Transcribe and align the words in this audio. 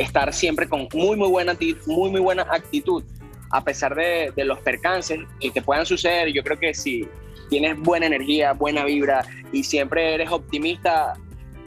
estar 0.00 0.32
siempre 0.32 0.68
con 0.68 0.88
muy, 0.94 1.16
muy 1.16 1.28
buena, 1.28 1.56
muy, 1.86 2.10
muy 2.10 2.20
buena 2.20 2.42
actitud, 2.50 3.04
a 3.50 3.62
pesar 3.62 3.94
de, 3.94 4.32
de 4.34 4.44
los 4.44 4.58
percances 4.60 5.20
que 5.40 5.62
puedan 5.62 5.86
suceder. 5.86 6.32
Yo 6.32 6.42
creo 6.42 6.58
que 6.58 6.74
si 6.74 7.08
tienes 7.50 7.78
buena 7.78 8.06
energía, 8.06 8.52
buena 8.52 8.84
vibra 8.84 9.24
y 9.52 9.64
siempre 9.64 10.14
eres 10.14 10.30
optimista, 10.30 11.14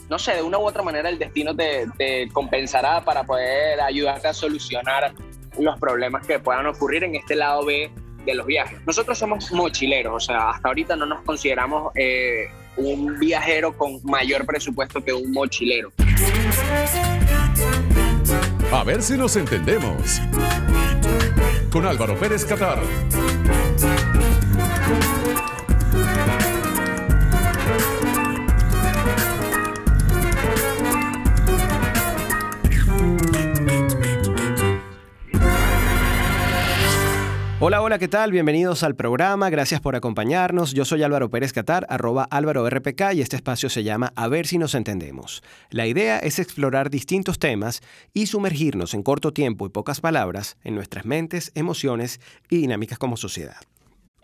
no 0.09 0.17
sé, 0.17 0.35
de 0.35 0.41
una 0.41 0.57
u 0.57 0.67
otra 0.67 0.81
manera 0.81 1.09
el 1.09 1.19
destino 1.19 1.55
te, 1.55 1.85
te, 1.97 2.29
compensará 2.29 3.04
para 3.04 3.23
poder 3.23 3.79
ayudarte 3.81 4.27
a 4.27 4.34
solucionar 4.34 5.13
los 5.59 5.79
problemas 5.79 6.25
que 6.25 6.39
puedan 6.39 6.65
ocurrir 6.65 7.04
en 7.04 7.15
este 7.15 7.36
lado 7.36 7.65
B 7.65 7.91
de 8.25 8.34
los 8.34 8.45
viajes. 8.47 8.79
Nosotros 8.88 9.18
somos 9.18 9.52
mochileros, 9.52 10.13
o 10.15 10.20
sea, 10.20 10.52
hasta 10.52 10.70
ahorita 10.70 10.95
no 10.95 11.05
nos 11.05 11.21
consideramos 11.23 11.91
eh, 11.95 12.45
un 12.77 13.20
viajero 13.20 13.77
con 13.77 14.00
mayor 14.04 14.45
presupuesto 14.45 15.04
que 15.04 15.13
un 15.13 15.31
mochilero. 15.31 15.91
A 18.73 18.83
ver 18.83 19.03
si 19.03 19.15
nos 19.15 19.35
entendemos. 19.35 20.19
Con 21.71 21.86
Álvaro 21.86 22.18
Pérez 22.18 22.43
Catar. 22.43 22.79
Hola, 37.66 37.81
hola, 37.81 37.97
¿qué 37.97 38.09
tal? 38.09 38.33
Bienvenidos 38.33 38.83
al 38.83 38.94
programa, 38.94 39.49
gracias 39.49 39.80
por 39.80 39.95
acompañarnos. 39.95 40.73
Yo 40.73 40.83
soy 40.83 41.02
Álvaro 41.02 41.30
Pérez 41.30 41.53
Catar, 41.53 41.86
arroba 41.88 42.27
Álvaro 42.30 42.69
RPK 42.69 43.13
y 43.13 43.22
este 43.22 43.38
espacio 43.38 43.69
se 43.69 43.86
llama 43.86 44.11
A 44.17 44.27
ver 44.27 44.47
si 44.47 44.58
nos 44.58 44.75
entendemos. 44.75 45.41
La 45.69 45.88
idea 45.88 46.19
es 46.19 46.39
explorar 46.39 46.89
distintos 46.89 47.39
temas 47.39 47.80
y 48.13 48.27
sumergirnos 48.27 48.94
en 48.94 49.02
corto 49.02 49.31
tiempo 49.31 49.66
y 49.66 49.69
pocas 49.69 50.02
palabras 50.02 50.58
en 50.66 50.75
nuestras 50.75 51.05
mentes, 51.05 51.53
emociones 51.55 52.20
y 52.50 52.58
dinámicas 52.58 52.97
como 52.97 53.16
sociedad. 53.16 53.55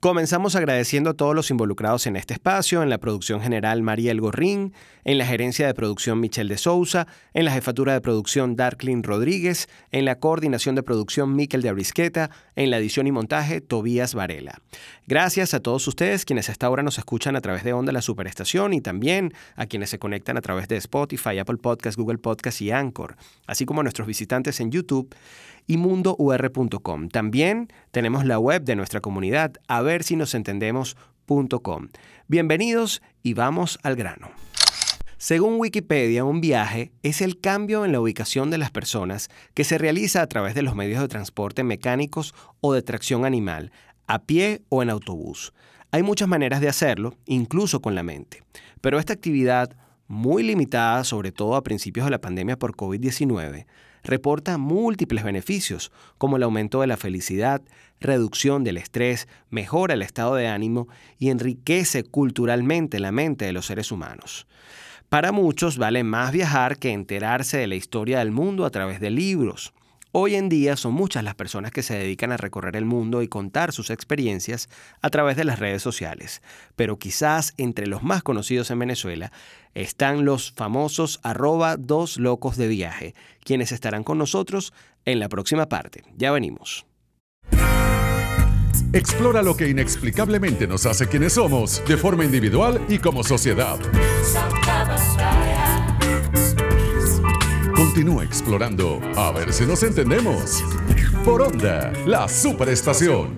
Comenzamos 0.02 0.56
agradeciendo 0.56 1.10
a 1.10 1.14
todos 1.14 1.36
los 1.36 1.52
involucrados 1.52 2.08
en 2.08 2.16
este 2.16 2.34
espacio, 2.34 2.82
en 2.82 2.90
la 2.90 3.00
producción 3.00 3.42
general 3.42 3.82
María 3.82 4.12
El 4.12 4.22
Gorrín, 4.22 4.74
en 5.04 5.18
la 5.18 5.26
gerencia 5.26 5.68
de 5.68 5.74
producción 5.74 6.22
Michelle 6.22 6.48
de 6.48 6.58
Sousa, 6.58 7.06
en 7.34 7.44
la 7.44 7.52
jefatura 7.52 7.92
de 7.92 8.00
producción 8.00 8.56
Darklin 8.56 9.04
Rodríguez, 9.04 9.68
en 9.92 10.06
la 10.06 10.16
coordinación 10.16 10.76
de 10.76 10.84
producción 10.84 11.36
Miquel 11.36 11.62
de 11.62 11.68
Abrisqueta, 11.68 12.30
en 12.56 12.72
la 12.72 12.78
edición 12.78 13.08
y 13.08 13.12
montaje 13.12 13.60
Tobías 13.60 14.14
Varela. 14.14 14.62
Gracias 15.06 15.54
a 15.54 15.60
todos 15.60 15.86
ustedes 15.86 16.24
quienes 16.24 16.50
hasta 16.50 16.68
ahora 16.68 16.82
nos 16.82 16.98
escuchan 16.98 17.36
a 17.36 17.42
través 17.42 17.66
de 17.66 17.74
Onda 17.74 17.92
La 17.92 18.02
Superestación 18.02 18.74
y 18.74 18.80
también 18.80 19.34
a 19.58 19.66
quienes 19.66 19.90
se 19.90 20.00
conectan 20.00 20.38
a 20.38 20.42
través 20.42 20.70
de 20.70 20.78
Spotify, 20.78 21.40
Apple 21.40 21.58
Podcasts, 21.58 21.98
Google 21.98 22.20
Podcasts 22.20 22.62
y 22.62 22.72
Anchor, 22.72 23.18
así 23.48 23.66
como 23.66 23.82
a 23.82 23.84
nuestros 23.84 24.08
visitantes 24.08 24.62
en 24.62 24.72
YouTube 24.72 25.14
y 25.70 25.78
mundour.com. 25.78 27.10
También 27.10 27.68
tenemos 27.92 28.26
la 28.26 28.40
web 28.40 28.64
de 28.64 28.76
nuestra 28.76 29.02
comunidad, 29.02 29.54
a 29.68 29.84
ver 29.84 30.04
si 30.04 30.16
nos 30.16 30.34
entendemos.com. 30.34 31.90
Bienvenidos 32.28 33.04
y 33.22 33.36
vamos 33.36 33.78
al 33.84 33.96
grano. 33.96 34.32
Según 35.18 35.60
Wikipedia, 35.60 36.26
un 36.26 36.42
viaje 36.42 36.92
es 37.04 37.22
el 37.22 37.40
cambio 37.40 37.86
en 37.86 37.92
la 37.92 38.02
ubicación 38.02 38.50
de 38.50 38.58
las 38.58 38.72
personas 38.72 39.30
que 39.54 39.64
se 39.64 39.78
realiza 39.78 40.24
a 40.24 40.28
través 40.28 40.56
de 40.56 40.64
los 40.64 40.74
medios 40.74 41.02
de 41.02 41.08
transporte 41.08 41.64
mecánicos 41.64 42.34
o 42.62 42.74
de 42.74 42.82
tracción 42.82 43.24
animal, 43.24 43.72
a 44.08 44.24
pie 44.24 44.64
o 44.70 44.82
en 44.82 44.90
autobús. 44.90 45.54
Hay 45.92 46.02
muchas 46.02 46.28
maneras 46.28 46.62
de 46.62 46.70
hacerlo, 46.70 47.14
incluso 47.28 47.80
con 47.80 47.94
la 47.94 48.02
mente, 48.02 48.42
pero 48.82 48.98
esta 48.98 49.14
actividad, 49.14 49.78
muy 50.08 50.42
limitada 50.42 51.04
sobre 51.04 51.32
todo 51.32 51.56
a 51.56 51.62
principios 51.62 52.08
de 52.08 52.12
la 52.12 52.22
pandemia 52.22 52.58
por 52.58 52.76
COVID-19, 52.76 53.68
reporta 54.10 54.58
múltiples 54.58 55.24
beneficios, 55.24 55.92
como 56.18 56.38
el 56.38 56.44
aumento 56.44 56.82
de 56.82 56.88
la 56.88 56.98
felicidad, 56.98 57.62
reducción 58.00 58.64
del 58.64 58.78
estrés, 58.78 59.28
mejora 59.50 59.94
el 59.94 60.02
estado 60.02 60.36
de 60.36 60.48
ánimo 60.48 60.88
y 61.18 61.30
enriquece 61.30 62.04
culturalmente 62.04 63.00
la 63.00 63.12
mente 63.12 63.46
de 63.46 63.54
los 63.54 63.68
seres 63.68 63.92
humanos. 63.92 64.48
Para 65.10 65.32
muchos 65.32 65.78
vale 65.78 66.04
más 66.04 66.32
viajar 66.32 66.78
que 66.78 66.92
enterarse 66.92 67.58
de 67.58 67.68
la 67.68 67.76
historia 67.76 68.20
del 68.20 68.32
mundo 68.32 68.66
a 68.66 68.70
través 68.70 69.00
de 69.00 69.10
libros. 69.10 69.74
Hoy 70.12 70.34
en 70.34 70.50
día 70.50 70.76
son 70.76 70.94
muchas 70.94 71.24
las 71.24 71.36
personas 71.36 71.72
que 71.72 71.84
se 71.84 71.94
dedican 71.94 72.32
a 72.32 72.38
recorrer 72.38 72.76
el 72.76 72.86
mundo 72.86 73.22
y 73.22 73.28
contar 73.28 73.72
sus 73.72 73.92
experiencias 73.92 74.68
a 75.02 75.12
través 75.12 75.38
de 75.38 75.44
las 75.44 75.60
redes 75.60 75.84
sociales, 75.84 76.42
pero 76.76 76.98
quizás 76.98 77.54
entre 77.58 77.86
los 77.86 78.02
más 78.02 78.24
conocidos 78.24 78.72
en 78.72 78.80
Venezuela 78.80 79.32
están 79.76 80.26
los 80.26 80.52
famosos 80.54 81.20
arroba 81.22 81.78
dos 81.78 82.18
locos 82.18 82.58
de 82.58 82.68
viaje, 82.68 83.14
quienes 83.44 83.72
estarán 83.72 84.04
con 84.04 84.18
nosotros 84.18 84.74
en 85.06 85.20
la 85.20 85.30
próxima 85.30 85.70
parte. 85.70 86.04
Ya 86.18 86.32
venimos. 86.32 86.88
Explora 88.92 89.44
lo 89.44 89.56
que 89.56 89.70
inexplicablemente 89.70 90.66
nos 90.66 90.88
hace 90.88 91.08
quienes 91.08 91.34
somos, 91.34 91.84
de 91.88 91.98
forma 91.98 92.26
individual 92.26 92.84
y 92.90 92.98
como 92.98 93.24
sociedad. 93.24 93.78
Continúa 98.00 98.24
explorando 98.24 99.02
a 99.18 99.30
ver 99.34 99.52
si 99.52 99.66
nos 99.66 99.84
entendemos. 99.84 100.64
Por 101.26 101.42
Onda, 101.42 101.92
la 102.06 102.30
superestación. 102.30 103.38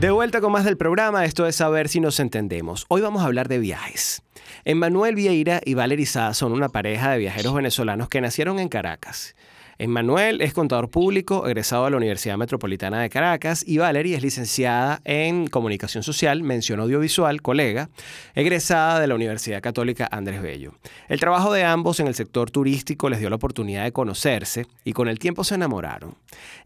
De 0.00 0.10
vuelta 0.10 0.40
con 0.40 0.50
más 0.50 0.64
del 0.64 0.76
programa, 0.76 1.24
esto 1.24 1.46
es 1.46 1.54
saber 1.54 1.88
si 1.88 2.00
nos 2.00 2.18
entendemos. 2.18 2.86
Hoy 2.88 3.02
vamos 3.02 3.22
a 3.22 3.26
hablar 3.26 3.46
de 3.46 3.60
viajes. 3.60 4.20
Emmanuel 4.64 5.14
Vieira 5.14 5.60
y 5.64 5.74
Valerie 5.74 6.06
son 6.06 6.50
una 6.50 6.70
pareja 6.70 7.12
de 7.12 7.18
viajeros 7.18 7.54
venezolanos 7.54 8.08
que 8.08 8.20
nacieron 8.20 8.58
en 8.58 8.68
Caracas 8.68 9.36
Emmanuel 9.78 10.40
es 10.42 10.52
contador 10.52 10.90
público, 10.90 11.46
egresado 11.46 11.86
de 11.86 11.92
la 11.92 11.96
Universidad 11.96 12.36
Metropolitana 12.36 13.00
de 13.00 13.08
Caracas, 13.08 13.64
y 13.66 13.78
Valerie 13.78 14.16
es 14.16 14.22
licenciada 14.22 15.00
en 15.04 15.46
Comunicación 15.46 16.02
Social, 16.02 16.42
mención 16.42 16.78
audiovisual, 16.80 17.40
colega, 17.40 17.88
egresada 18.34 19.00
de 19.00 19.06
la 19.06 19.14
Universidad 19.14 19.62
Católica 19.62 20.08
Andrés 20.10 20.42
Bello. 20.42 20.74
El 21.08 21.20
trabajo 21.20 21.52
de 21.52 21.64
ambos 21.64 22.00
en 22.00 22.06
el 22.06 22.14
sector 22.14 22.50
turístico 22.50 23.08
les 23.08 23.18
dio 23.18 23.30
la 23.30 23.36
oportunidad 23.36 23.84
de 23.84 23.92
conocerse 23.92 24.66
y 24.84 24.92
con 24.92 25.08
el 25.08 25.18
tiempo 25.18 25.42
se 25.42 25.54
enamoraron. 25.54 26.16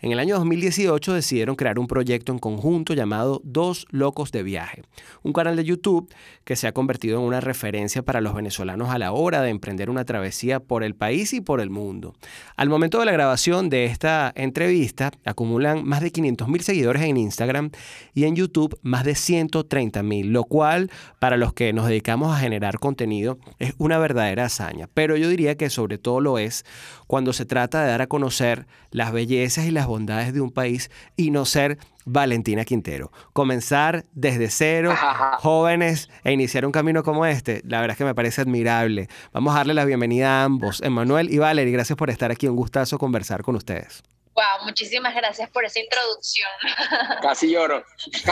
En 0.00 0.12
el 0.12 0.18
año 0.18 0.36
2018 0.36 1.14
decidieron 1.14 1.56
crear 1.56 1.78
un 1.78 1.86
proyecto 1.86 2.32
en 2.32 2.38
conjunto 2.38 2.92
llamado 2.92 3.40
Dos 3.44 3.86
Locos 3.90 4.32
de 4.32 4.42
Viaje, 4.42 4.82
un 5.22 5.32
canal 5.32 5.56
de 5.56 5.64
YouTube 5.64 6.12
que 6.44 6.56
se 6.56 6.66
ha 6.66 6.72
convertido 6.72 7.18
en 7.18 7.24
una 7.24 7.40
referencia 7.40 8.02
para 8.02 8.20
los 8.20 8.34
venezolanos 8.34 8.90
a 8.90 8.98
la 8.98 9.12
hora 9.12 9.42
de 9.42 9.50
emprender 9.50 9.90
una 9.90 10.04
travesía 10.04 10.60
por 10.60 10.82
el 10.82 10.94
país 10.94 11.32
y 11.32 11.40
por 11.40 11.60
el 11.60 11.70
mundo. 11.70 12.14
Al 12.56 12.68
momento 12.68 12.95
de 13.00 13.06
la 13.06 13.12
grabación 13.12 13.68
de 13.68 13.84
esta 13.84 14.32
entrevista 14.34 15.10
acumulan 15.24 15.84
más 15.84 16.00
de 16.00 16.10
500 16.10 16.48
mil 16.48 16.62
seguidores 16.62 17.02
en 17.02 17.16
Instagram 17.16 17.70
y 18.14 18.24
en 18.24 18.36
YouTube 18.36 18.78
más 18.82 19.04
de 19.04 19.14
130 19.14 20.02
mil, 20.02 20.32
lo 20.32 20.44
cual 20.44 20.90
para 21.18 21.36
los 21.36 21.52
que 21.52 21.72
nos 21.72 21.88
dedicamos 21.88 22.34
a 22.34 22.38
generar 22.38 22.78
contenido 22.78 23.38
es 23.58 23.74
una 23.78 23.98
verdadera 23.98 24.46
hazaña. 24.46 24.88
Pero 24.92 25.16
yo 25.16 25.28
diría 25.28 25.56
que 25.56 25.70
sobre 25.70 25.98
todo 25.98 26.20
lo 26.20 26.38
es 26.38 26.64
cuando 27.06 27.32
se 27.32 27.44
trata 27.44 27.82
de 27.82 27.90
dar 27.90 28.02
a 28.02 28.06
conocer 28.06 28.66
las 28.90 29.12
bellezas 29.12 29.66
y 29.66 29.70
las 29.70 29.86
bondades 29.86 30.32
de 30.32 30.40
un 30.40 30.50
país 30.50 30.90
y 31.16 31.30
no 31.30 31.44
ser 31.44 31.78
Valentina 32.06 32.64
Quintero. 32.64 33.12
Comenzar 33.34 34.06
desde 34.12 34.48
cero, 34.48 34.94
jóvenes, 35.40 36.08
e 36.24 36.32
iniciar 36.32 36.64
un 36.64 36.72
camino 36.72 37.02
como 37.02 37.26
este, 37.26 37.60
la 37.66 37.80
verdad 37.80 37.92
es 37.94 37.98
que 37.98 38.04
me 38.04 38.14
parece 38.14 38.40
admirable. 38.40 39.08
Vamos 39.32 39.54
a 39.54 39.58
darle 39.58 39.74
la 39.74 39.84
bienvenida 39.84 40.40
a 40.40 40.44
ambos, 40.44 40.80
Emanuel 40.82 41.30
y 41.30 41.38
Valerie. 41.38 41.72
Gracias 41.72 41.96
por 41.96 42.08
estar 42.08 42.30
aquí. 42.30 42.46
Un 42.46 42.56
gustazo 42.56 42.96
conversar 42.96 43.42
con 43.42 43.56
ustedes. 43.56 44.02
Wow, 44.36 44.66
muchísimas 44.66 45.14
gracias 45.14 45.48
por 45.48 45.64
esa 45.64 45.80
introducción. 45.80 46.48
Casi 47.22 47.50
lloro. 47.50 47.82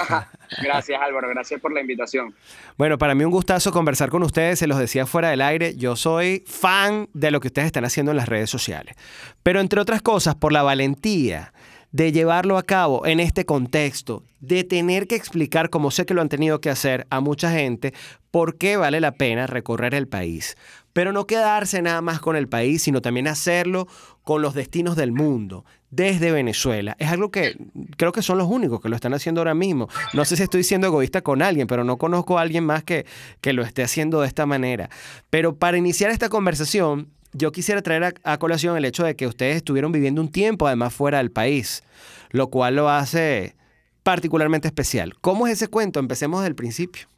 gracias 0.62 1.00
Álvaro, 1.00 1.30
gracias 1.30 1.58
por 1.62 1.72
la 1.72 1.80
invitación. 1.80 2.34
Bueno, 2.76 2.98
para 2.98 3.14
mí 3.14 3.24
un 3.24 3.30
gustazo 3.30 3.72
conversar 3.72 4.10
con 4.10 4.22
ustedes, 4.22 4.58
se 4.58 4.66
los 4.66 4.76
decía 4.78 5.06
fuera 5.06 5.30
del 5.30 5.40
aire, 5.40 5.76
yo 5.76 5.96
soy 5.96 6.44
fan 6.46 7.08
de 7.14 7.30
lo 7.30 7.40
que 7.40 7.48
ustedes 7.48 7.66
están 7.66 7.86
haciendo 7.86 8.10
en 8.10 8.18
las 8.18 8.28
redes 8.28 8.50
sociales, 8.50 8.96
pero 9.42 9.60
entre 9.60 9.80
otras 9.80 10.02
cosas 10.02 10.34
por 10.34 10.52
la 10.52 10.62
valentía 10.62 11.53
de 11.94 12.10
llevarlo 12.10 12.58
a 12.58 12.64
cabo 12.64 13.06
en 13.06 13.20
este 13.20 13.46
contexto, 13.46 14.24
de 14.40 14.64
tener 14.64 15.06
que 15.06 15.14
explicar, 15.14 15.70
como 15.70 15.92
sé 15.92 16.04
que 16.04 16.12
lo 16.12 16.22
han 16.22 16.28
tenido 16.28 16.60
que 16.60 16.68
hacer 16.68 17.06
a 17.08 17.20
mucha 17.20 17.52
gente, 17.52 17.94
por 18.32 18.58
qué 18.58 18.76
vale 18.76 19.00
la 19.00 19.12
pena 19.12 19.46
recorrer 19.46 19.94
el 19.94 20.08
país. 20.08 20.56
Pero 20.92 21.12
no 21.12 21.28
quedarse 21.28 21.82
nada 21.82 22.00
más 22.00 22.18
con 22.18 22.34
el 22.34 22.48
país, 22.48 22.82
sino 22.82 23.00
también 23.00 23.28
hacerlo 23.28 23.86
con 24.24 24.42
los 24.42 24.54
destinos 24.54 24.96
del 24.96 25.12
mundo, 25.12 25.64
desde 25.88 26.32
Venezuela. 26.32 26.96
Es 26.98 27.12
algo 27.12 27.30
que 27.30 27.56
creo 27.96 28.10
que 28.10 28.22
son 28.22 28.38
los 28.38 28.48
únicos 28.48 28.80
que 28.80 28.88
lo 28.88 28.96
están 28.96 29.14
haciendo 29.14 29.40
ahora 29.40 29.54
mismo. 29.54 29.88
No 30.14 30.24
sé 30.24 30.36
si 30.36 30.42
estoy 30.42 30.64
siendo 30.64 30.88
egoísta 30.88 31.22
con 31.22 31.42
alguien, 31.42 31.68
pero 31.68 31.84
no 31.84 31.96
conozco 31.96 32.40
a 32.40 32.42
alguien 32.42 32.64
más 32.64 32.82
que, 32.82 33.06
que 33.40 33.52
lo 33.52 33.62
esté 33.62 33.84
haciendo 33.84 34.20
de 34.20 34.26
esta 34.26 34.46
manera. 34.46 34.90
Pero 35.30 35.54
para 35.54 35.78
iniciar 35.78 36.10
esta 36.10 36.28
conversación, 36.28 37.14
yo 37.34 37.52
quisiera 37.52 37.82
traer 37.82 38.14
a, 38.22 38.38
colación 38.38 38.76
el 38.76 38.84
hecho 38.84 39.04
de 39.04 39.16
que 39.16 39.26
ustedes 39.26 39.56
estuvieron 39.56 39.92
viviendo 39.92 40.20
un 40.20 40.30
tiempo 40.30 40.66
además 40.66 40.94
fuera 40.94 41.18
del 41.18 41.30
país, 41.30 41.82
lo 42.30 42.48
cual 42.48 42.76
lo 42.76 42.88
hace 42.88 43.54
particularmente 44.02 44.68
especial. 44.68 45.14
¿Cómo 45.20 45.46
es 45.46 45.54
ese 45.54 45.68
cuento? 45.68 45.98
Empecemos 45.98 46.40
desde 46.40 46.50
el 46.50 46.54
principio. 46.54 47.08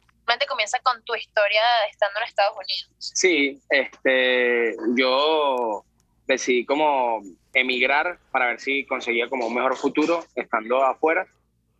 Comienza 0.49 0.79
con 0.79 1.03
tu 1.03 1.13
historia 1.13 1.61
estando 1.91 2.19
en 2.19 2.27
Estados 2.27 2.55
Unidos. 2.55 2.89
Sí, 2.97 3.61
este, 3.69 4.75
yo 4.95 5.85
decidí 6.25 6.65
como 6.65 7.21
emigrar 7.53 8.17
para 8.31 8.47
ver 8.47 8.59
si 8.59 8.85
conseguía 8.85 9.29
como 9.29 9.47
un 9.47 9.53
mejor 9.53 9.77
futuro 9.77 10.25
estando 10.35 10.83
afuera, 10.83 11.27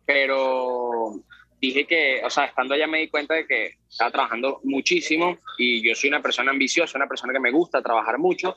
pero 0.06 1.20
dije 1.60 1.86
que, 1.86 2.20
o 2.24 2.30
sea, 2.30 2.46
estando 2.46 2.74
allá 2.74 2.86
me 2.86 2.98
di 2.98 3.08
cuenta 3.08 3.34
de 3.34 3.46
que 3.46 3.74
estaba 3.88 4.10
trabajando 4.10 4.60
muchísimo 4.64 5.38
y 5.58 5.82
yo 5.86 5.94
soy 5.94 6.08
una 6.08 6.22
persona 6.22 6.50
ambiciosa, 6.50 6.98
una 6.98 7.08
persona 7.08 7.32
que 7.32 7.40
me 7.40 7.50
gusta 7.50 7.82
trabajar 7.82 8.18
mucho, 8.18 8.56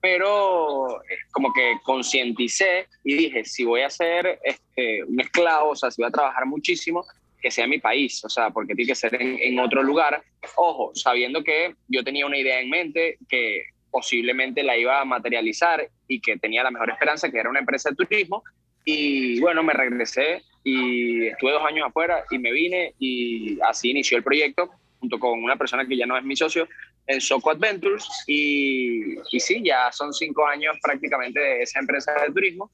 pero 0.00 1.02
eh, 1.02 1.16
como 1.30 1.52
que 1.52 1.74
concienticé 1.84 2.88
y 3.04 3.14
dije, 3.14 3.44
si 3.44 3.64
voy 3.64 3.82
a 3.82 3.90
ser 3.90 4.40
este, 4.42 5.04
un 5.04 5.20
esclavo, 5.20 5.70
o 5.70 5.76
sea, 5.76 5.90
si 5.90 6.02
voy 6.02 6.08
a 6.08 6.12
trabajar 6.12 6.44
muchísimo, 6.46 7.04
que 7.40 7.50
sea 7.50 7.66
mi 7.66 7.78
país, 7.78 8.24
o 8.24 8.28
sea, 8.28 8.50
porque 8.50 8.74
tiene 8.74 8.90
que 8.90 8.94
ser 8.94 9.20
en, 9.20 9.38
en 9.40 9.58
otro 9.58 9.82
lugar. 9.82 10.22
Ojo, 10.56 10.92
sabiendo 10.94 11.42
que 11.42 11.74
yo 11.88 12.04
tenía 12.04 12.26
una 12.26 12.38
idea 12.38 12.60
en 12.60 12.70
mente 12.70 13.18
que 13.28 13.64
posiblemente 13.90 14.62
la 14.62 14.76
iba 14.76 15.00
a 15.00 15.04
materializar 15.04 15.88
y 16.08 16.20
que 16.20 16.36
tenía 16.38 16.62
la 16.62 16.70
mejor 16.70 16.90
esperanza, 16.90 17.30
que 17.30 17.38
era 17.38 17.50
una 17.50 17.60
empresa 17.60 17.90
de 17.90 17.96
turismo. 17.96 18.42
Y 18.84 19.40
bueno, 19.40 19.62
me 19.62 19.72
regresé 19.72 20.42
y 20.64 21.26
estuve 21.26 21.52
dos 21.52 21.64
años 21.64 21.86
afuera 21.88 22.24
y 22.30 22.38
me 22.38 22.52
vine 22.52 22.94
y 22.98 23.58
así 23.62 23.90
inició 23.90 24.16
el 24.16 24.24
proyecto 24.24 24.70
junto 25.00 25.18
con 25.18 25.42
una 25.42 25.56
persona 25.56 25.86
que 25.86 25.96
ya 25.96 26.06
no 26.06 26.16
es 26.16 26.22
mi 26.22 26.36
socio 26.36 26.68
en 27.08 27.20
Soco 27.20 27.50
Adventures. 27.50 28.06
Y, 28.28 29.18
y 29.32 29.40
sí, 29.40 29.60
ya 29.64 29.90
son 29.90 30.12
cinco 30.12 30.46
años 30.46 30.76
prácticamente 30.80 31.40
de 31.40 31.62
esa 31.62 31.80
empresa 31.80 32.12
de 32.12 32.32
turismo. 32.32 32.70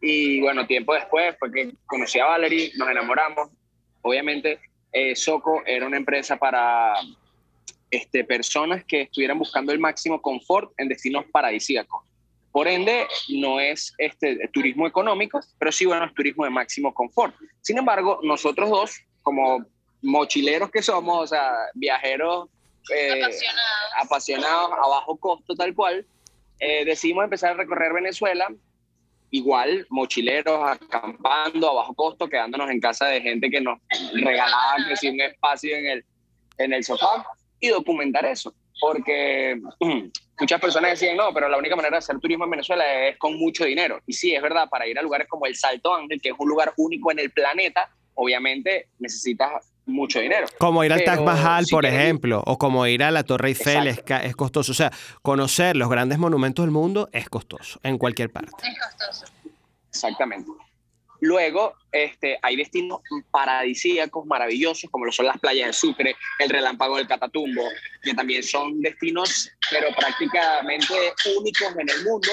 Y 0.00 0.40
bueno, 0.40 0.66
tiempo 0.66 0.94
después 0.94 1.34
fue 1.38 1.50
que 1.50 1.72
conocí 1.86 2.18
a 2.18 2.26
Valerie, 2.26 2.70
nos 2.76 2.88
enamoramos, 2.88 3.50
obviamente 4.02 4.60
eh, 4.92 5.16
Soco 5.16 5.62
era 5.66 5.86
una 5.86 5.96
empresa 5.96 6.36
para 6.36 6.94
este, 7.90 8.22
personas 8.22 8.84
que 8.84 9.02
estuvieran 9.02 9.38
buscando 9.38 9.72
el 9.72 9.78
máximo 9.78 10.20
confort 10.20 10.72
en 10.78 10.88
destinos 10.88 11.24
paradisíacos. 11.32 12.04
Por 12.54 12.68
ende, 12.68 13.08
no 13.30 13.58
es 13.58 13.92
este, 13.98 14.48
turismo 14.52 14.86
económico, 14.86 15.40
pero 15.58 15.72
sí, 15.72 15.86
bueno, 15.86 16.04
es 16.04 16.14
turismo 16.14 16.44
de 16.44 16.50
máximo 16.50 16.94
confort. 16.94 17.34
Sin 17.60 17.78
embargo, 17.78 18.20
nosotros 18.22 18.70
dos, 18.70 19.00
como 19.24 19.66
mochileros 20.02 20.70
que 20.70 20.80
somos, 20.80 21.24
o 21.24 21.26
sea, 21.26 21.50
viajeros 21.74 22.48
eh, 22.94 23.20
Apasionados. 23.20 23.70
apasionados 24.00 24.70
a 24.70 24.88
bajo 24.88 25.16
costo 25.16 25.56
tal 25.56 25.74
cual, 25.74 26.06
eh, 26.60 26.84
decidimos 26.84 27.24
empezar 27.24 27.50
a 27.50 27.54
recorrer 27.54 27.92
Venezuela, 27.92 28.46
igual 29.32 29.84
mochileros, 29.90 30.60
acampando 30.62 31.68
a 31.68 31.74
bajo 31.74 31.94
costo, 31.94 32.28
quedándonos 32.28 32.70
en 32.70 32.78
casa 32.78 33.06
de 33.06 33.20
gente 33.20 33.50
que 33.50 33.60
nos 33.60 33.80
regalaba 34.12 34.76
que 34.88 34.96
sí, 34.96 35.08
un 35.08 35.20
espacio 35.20 35.74
en 35.76 35.86
el, 35.86 36.04
en 36.58 36.72
el 36.72 36.84
sofá 36.84 37.26
y 37.58 37.70
documentar 37.70 38.24
eso. 38.26 38.54
Porque 38.80 39.60
muchas 40.40 40.60
personas 40.60 40.90
decían, 40.92 41.16
no, 41.16 41.32
pero 41.32 41.48
la 41.48 41.56
única 41.58 41.76
manera 41.76 41.92
de 41.92 41.98
hacer 41.98 42.18
turismo 42.18 42.44
en 42.44 42.50
Venezuela 42.50 42.84
es 43.08 43.16
con 43.18 43.36
mucho 43.38 43.64
dinero. 43.64 44.00
Y 44.06 44.12
sí, 44.12 44.34
es 44.34 44.42
verdad, 44.42 44.68
para 44.68 44.86
ir 44.86 44.98
a 44.98 45.02
lugares 45.02 45.28
como 45.28 45.46
el 45.46 45.54
Salto 45.56 45.94
Ángel, 45.94 46.20
que 46.20 46.30
es 46.30 46.34
un 46.38 46.48
lugar 46.48 46.72
único 46.76 47.10
en 47.12 47.18
el 47.20 47.30
planeta, 47.30 47.88
obviamente 48.14 48.88
necesitas 48.98 49.50
mucho 49.86 50.18
dinero. 50.18 50.46
Como 50.58 50.82
ir 50.82 50.92
al 50.92 51.04
Taj 51.04 51.20
Mahal, 51.20 51.66
si 51.66 51.74
por 51.74 51.84
ir- 51.84 51.92
ejemplo, 51.92 52.42
o 52.46 52.56
como 52.58 52.86
ir 52.86 53.02
a 53.02 53.10
la 53.10 53.22
Torre 53.22 53.48
Eiffel 53.48 53.86
es, 53.86 54.02
es 54.22 54.34
costoso. 54.36 54.72
O 54.72 54.74
sea, 54.74 54.90
conocer 55.22 55.76
los 55.76 55.88
grandes 55.90 56.18
monumentos 56.18 56.64
del 56.64 56.70
mundo 56.72 57.08
es 57.12 57.28
costoso, 57.28 57.78
en 57.82 57.98
cualquier 57.98 58.30
parte. 58.32 58.50
Es 58.62 58.78
costoso. 58.80 59.26
Exactamente. 59.90 60.50
Luego, 61.20 61.74
este, 61.94 62.38
hay 62.42 62.56
destinos 62.56 63.00
paradisíacos 63.30 64.26
maravillosos, 64.26 64.90
como 64.90 65.04
lo 65.04 65.12
son 65.12 65.26
las 65.26 65.38
playas 65.38 65.68
de 65.68 65.72
Sucre, 65.72 66.16
el 66.40 66.50
relámpago 66.50 66.96
del 66.96 67.06
Catatumbo, 67.06 67.62
que 68.02 68.12
también 68.14 68.42
son 68.42 68.80
destinos, 68.80 69.48
pero 69.70 69.88
prácticamente 69.96 70.94
únicos 71.38 71.68
en 71.78 71.88
el 71.88 72.04
mundo. 72.04 72.28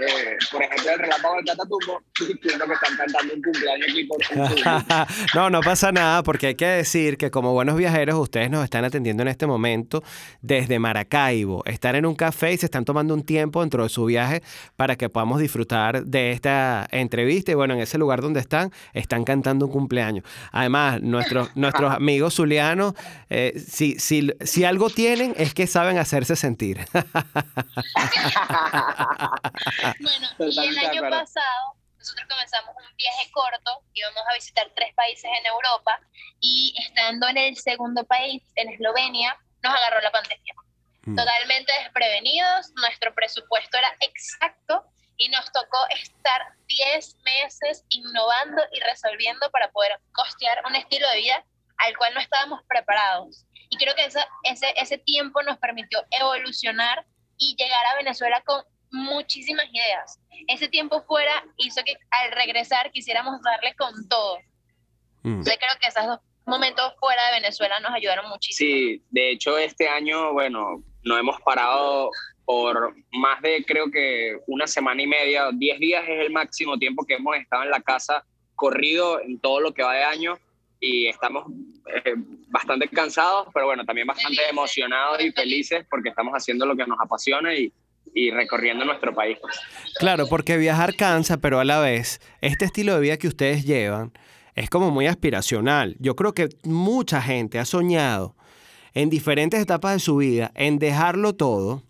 Eh, 0.00 0.36
por 0.50 0.62
ejemplo, 0.62 0.92
el 0.92 0.98
relámpago 0.98 1.36
del 1.36 1.44
Catatumbo, 1.44 2.02
entiendo 2.30 2.64
que 2.66 2.72
están 2.72 2.96
cantando 2.96 3.34
un 3.34 3.42
cumpleaños 3.42 3.88
aquí 3.90 4.04
por 4.04 4.18
no, 5.34 5.50
no 5.50 5.60
pasa 5.60 5.92
nada 5.92 6.22
porque 6.22 6.48
hay 6.48 6.54
que 6.54 6.66
decir 6.66 7.18
que 7.18 7.30
como 7.30 7.52
buenos 7.52 7.76
viajeros 7.76 8.18
ustedes 8.18 8.50
nos 8.50 8.64
están 8.64 8.86
atendiendo 8.86 9.22
en 9.22 9.28
este 9.28 9.46
momento 9.46 10.02
desde 10.40 10.78
Maracaibo. 10.78 11.62
Están 11.66 11.96
en 11.96 12.06
un 12.06 12.14
café 12.14 12.54
y 12.54 12.56
se 12.56 12.66
están 12.66 12.86
tomando 12.86 13.12
un 13.12 13.24
tiempo 13.24 13.60
dentro 13.60 13.82
de 13.82 13.90
su 13.90 14.06
viaje 14.06 14.42
para 14.76 14.96
que 14.96 15.10
podamos 15.10 15.38
disfrutar 15.38 16.04
de 16.04 16.32
esta 16.32 16.88
entrevista. 16.90 17.52
Y 17.52 17.54
bueno, 17.54 17.74
en 17.74 17.80
ese 17.80 17.98
lugar 17.98 18.22
donde 18.22 18.40
están, 18.40 18.72
están 19.02 19.24
cantando 19.24 19.66
un 19.66 19.72
cumpleaños. 19.72 20.24
Además, 20.50 21.02
nuestros, 21.02 21.50
nuestros 21.56 21.92
amigos 21.92 22.34
zulianos, 22.34 22.94
eh, 23.28 23.52
si, 23.58 23.98
si, 23.98 24.30
si 24.40 24.64
algo 24.64 24.90
tienen 24.90 25.34
es 25.36 25.54
que 25.54 25.66
saben 25.66 25.98
hacerse 25.98 26.36
sentir. 26.36 26.86
Bueno, 30.00 30.50
y 30.50 30.58
el 30.58 30.78
año 30.78 31.02
pasado 31.02 31.76
nosotros 32.02 32.26
comenzamos 32.28 32.74
un 32.76 32.96
viaje 32.96 33.30
corto, 33.30 33.84
íbamos 33.94 34.22
a 34.28 34.34
visitar 34.34 34.66
tres 34.74 34.92
países 34.94 35.30
en 35.38 35.46
Europa 35.46 36.00
y 36.40 36.74
estando 36.76 37.28
en 37.28 37.36
el 37.36 37.56
segundo 37.56 38.04
país, 38.04 38.42
en 38.56 38.70
Eslovenia, 38.70 39.36
nos 39.62 39.72
agarró 39.72 40.00
la 40.00 40.10
pandemia. 40.10 40.54
Mm. 41.04 41.14
Totalmente 41.14 41.72
desprevenidos, 41.84 42.72
nuestro 42.74 43.14
presupuesto 43.14 43.78
era 43.78 43.94
exacto 44.00 44.84
y 45.24 45.28
nos 45.28 45.44
tocó 45.52 45.78
estar 45.90 46.42
10 46.66 47.16
meses 47.24 47.84
innovando 47.90 48.60
y 48.72 48.80
resolviendo 48.80 49.48
para 49.50 49.70
poder 49.70 49.92
costear 50.12 50.62
un 50.66 50.74
estilo 50.74 51.08
de 51.10 51.18
vida 51.18 51.44
al 51.78 51.96
cual 51.96 52.12
no 52.14 52.20
estábamos 52.20 52.60
preparados. 52.68 53.46
Y 53.70 53.76
creo 53.76 53.94
que 53.94 54.04
esa- 54.04 54.26
ese, 54.42 54.72
ese 54.76 54.98
tiempo 54.98 55.42
nos 55.42 55.58
permitió 55.58 56.04
evolucionar 56.10 57.06
y 57.38 57.54
llegar 57.56 57.86
a 57.86 57.96
Venezuela 57.96 58.42
con 58.44 58.64
muchísimas 58.90 59.66
ideas. 59.72 60.18
Ese 60.48 60.68
tiempo 60.68 61.02
fuera 61.02 61.44
hizo 61.56 61.82
que 61.84 61.96
al 62.10 62.32
regresar 62.32 62.90
quisiéramos 62.90 63.40
darle 63.42 63.74
con 63.76 64.08
todo. 64.08 64.38
Mm. 65.22 65.38
Yo 65.44 65.52
creo 65.56 65.78
que 65.80 65.88
esos 65.88 66.04
dos 66.06 66.18
momentos 66.46 66.94
fuera 66.98 67.24
de 67.26 67.40
Venezuela 67.40 67.78
nos 67.80 67.92
ayudaron 67.92 68.28
muchísimo. 68.28 68.68
Sí, 68.68 69.02
de 69.10 69.30
hecho 69.30 69.56
este 69.56 69.88
año, 69.88 70.32
bueno, 70.32 70.82
no 71.04 71.18
hemos 71.18 71.40
parado 71.42 72.10
por 72.44 72.94
más 73.12 73.40
de 73.40 73.64
creo 73.64 73.90
que 73.90 74.36
una 74.46 74.66
semana 74.66 75.02
y 75.02 75.06
media, 75.06 75.50
10 75.52 75.78
días 75.78 76.04
es 76.08 76.20
el 76.20 76.30
máximo 76.32 76.78
tiempo 76.78 77.04
que 77.04 77.14
hemos 77.14 77.36
estado 77.36 77.62
en 77.62 77.70
la 77.70 77.80
casa 77.80 78.24
corrido 78.54 79.20
en 79.20 79.38
todo 79.38 79.60
lo 79.60 79.72
que 79.72 79.82
va 79.82 79.94
de 79.94 80.04
año 80.04 80.38
y 80.80 81.06
estamos 81.06 81.46
eh, 82.04 82.14
bastante 82.48 82.88
cansados, 82.88 83.48
pero 83.54 83.66
bueno, 83.66 83.84
también 83.84 84.06
bastante 84.06 84.36
Felices, 84.36 84.52
emocionados 84.52 85.20
y 85.22 85.30
felices 85.32 85.86
porque 85.88 86.08
estamos 86.08 86.34
haciendo 86.34 86.66
lo 86.66 86.76
que 86.76 86.86
nos 86.86 86.98
apasiona 87.00 87.54
y, 87.54 87.72
y 88.14 88.30
recorriendo 88.30 88.84
nuestro 88.84 89.14
país. 89.14 89.38
Claro, 89.98 90.26
porque 90.28 90.56
viajar 90.56 90.94
cansa, 90.96 91.38
pero 91.38 91.60
a 91.60 91.64
la 91.64 91.80
vez, 91.80 92.20
este 92.40 92.64
estilo 92.64 92.94
de 92.94 93.00
vida 93.00 93.16
que 93.16 93.28
ustedes 93.28 93.64
llevan 93.64 94.12
es 94.54 94.68
como 94.68 94.90
muy 94.90 95.06
aspiracional. 95.06 95.96
Yo 95.98 96.16
creo 96.16 96.34
que 96.34 96.48
mucha 96.64 97.22
gente 97.22 97.58
ha 97.58 97.64
soñado 97.64 98.36
en 98.94 99.10
diferentes 99.10 99.60
etapas 99.60 99.94
de 99.94 99.98
su 100.00 100.16
vida 100.16 100.52
en 100.54 100.78
dejarlo 100.78 101.34
todo 101.34 101.82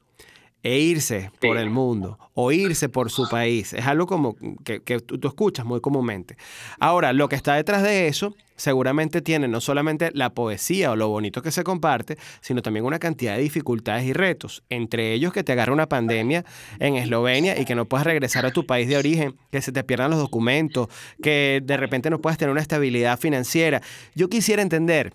e 0.62 0.78
irse 0.78 1.30
por 1.40 1.56
el 1.56 1.70
mundo 1.70 2.18
o 2.34 2.52
irse 2.52 2.88
por 2.88 3.10
su 3.10 3.28
país. 3.28 3.72
Es 3.72 3.86
algo 3.86 4.06
como 4.06 4.36
que, 4.64 4.80
que 4.80 5.00
tú, 5.00 5.18
tú 5.18 5.28
escuchas 5.28 5.66
muy 5.66 5.80
comúnmente. 5.80 6.36
Ahora, 6.78 7.12
lo 7.12 7.28
que 7.28 7.36
está 7.36 7.54
detrás 7.54 7.82
de 7.82 8.06
eso 8.06 8.34
seguramente 8.54 9.22
tiene 9.22 9.48
no 9.48 9.60
solamente 9.60 10.10
la 10.14 10.30
poesía 10.30 10.92
o 10.92 10.96
lo 10.96 11.08
bonito 11.08 11.42
que 11.42 11.50
se 11.50 11.64
comparte, 11.64 12.16
sino 12.40 12.62
también 12.62 12.84
una 12.84 13.00
cantidad 13.00 13.36
de 13.36 13.42
dificultades 13.42 14.04
y 14.04 14.12
retos. 14.12 14.62
Entre 14.68 15.12
ellos 15.12 15.32
que 15.32 15.42
te 15.42 15.50
agarra 15.50 15.72
una 15.72 15.88
pandemia 15.88 16.44
en 16.78 16.94
Eslovenia 16.94 17.58
y 17.58 17.64
que 17.64 17.74
no 17.74 17.86
puedas 17.86 18.06
regresar 18.06 18.46
a 18.46 18.52
tu 18.52 18.64
país 18.64 18.88
de 18.88 18.96
origen, 18.96 19.34
que 19.50 19.62
se 19.62 19.72
te 19.72 19.82
pierdan 19.82 20.10
los 20.10 20.20
documentos, 20.20 20.88
que 21.20 21.60
de 21.64 21.76
repente 21.76 22.08
no 22.08 22.20
puedas 22.20 22.38
tener 22.38 22.52
una 22.52 22.60
estabilidad 22.60 23.18
financiera. 23.18 23.82
Yo 24.14 24.28
quisiera 24.28 24.62
entender 24.62 25.12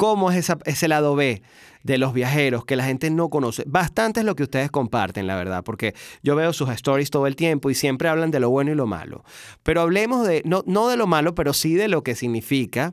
cómo 0.00 0.30
es 0.30 0.38
esa- 0.38 0.58
ese 0.64 0.88
lado 0.88 1.14
B 1.14 1.42
de 1.82 1.98
los 1.98 2.12
viajeros 2.12 2.64
que 2.64 2.76
la 2.76 2.84
gente 2.84 3.10
no 3.10 3.28
conoce. 3.28 3.64
Bastante 3.66 4.20
es 4.20 4.26
lo 4.26 4.34
que 4.34 4.42
ustedes 4.42 4.70
comparten, 4.70 5.26
la 5.26 5.36
verdad, 5.36 5.62
porque 5.62 5.94
yo 6.22 6.36
veo 6.36 6.52
sus 6.52 6.68
stories 6.70 7.10
todo 7.10 7.26
el 7.26 7.36
tiempo 7.36 7.70
y 7.70 7.74
siempre 7.74 8.08
hablan 8.08 8.30
de 8.30 8.40
lo 8.40 8.50
bueno 8.50 8.72
y 8.72 8.74
lo 8.74 8.86
malo. 8.86 9.24
Pero 9.62 9.80
hablemos 9.82 10.26
de, 10.26 10.42
no, 10.44 10.62
no 10.66 10.88
de 10.88 10.96
lo 10.96 11.06
malo, 11.06 11.34
pero 11.34 11.52
sí 11.52 11.74
de 11.74 11.88
lo 11.88 12.02
que 12.02 12.14
significa, 12.14 12.92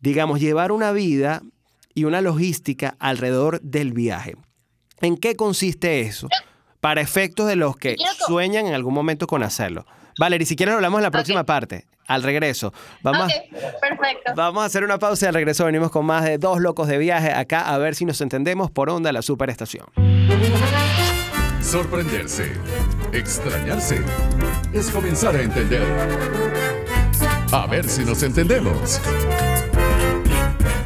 digamos, 0.00 0.40
llevar 0.40 0.72
una 0.72 0.92
vida 0.92 1.42
y 1.94 2.04
una 2.04 2.20
logística 2.20 2.96
alrededor 2.98 3.60
del 3.62 3.92
viaje. 3.92 4.36
¿En 5.00 5.16
qué 5.16 5.36
consiste 5.36 6.00
eso? 6.00 6.28
Para 6.80 7.00
efectos 7.00 7.46
de 7.48 7.56
los 7.56 7.76
que 7.76 7.96
sueñan 8.26 8.66
en 8.66 8.74
algún 8.74 8.94
momento 8.94 9.26
con 9.26 9.42
hacerlo. 9.42 9.86
Valerie, 10.18 10.46
si 10.46 10.56
quieres 10.56 10.72
lo 10.72 10.76
hablamos 10.76 10.98
en 10.98 11.04
la 11.04 11.10
próxima 11.10 11.44
parte, 11.44 11.86
al 12.06 12.22
regreso. 12.22 12.72
Vamos, 13.02 13.32
perfecto. 13.80 14.32
Vamos 14.34 14.62
a 14.62 14.66
hacer 14.66 14.84
una 14.84 14.98
pausa 14.98 15.26
y 15.26 15.28
al 15.28 15.34
regreso 15.34 15.64
venimos 15.64 15.90
con 15.90 16.06
más 16.06 16.24
de 16.24 16.38
dos 16.38 16.60
locos 16.60 16.88
de 16.88 16.98
viaje 16.98 17.32
acá 17.32 17.72
a 17.72 17.78
ver 17.78 17.94
si 17.94 18.04
nos 18.04 18.20
entendemos 18.20 18.70
por 18.70 18.90
onda 18.90 19.12
la 19.12 19.22
superestación. 19.22 19.86
Sorprenderse, 21.60 22.52
extrañarse, 23.12 24.00
es 24.72 24.88
comenzar 24.90 25.34
a 25.34 25.42
entender. 25.42 25.84
A 27.52 27.66
ver 27.66 27.88
si 27.88 28.04
nos 28.04 28.22
entendemos. 28.22 29.00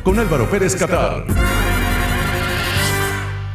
Con 0.02 0.18
Álvaro 0.18 0.48
Pérez 0.48 0.74
Catar. 0.74 1.26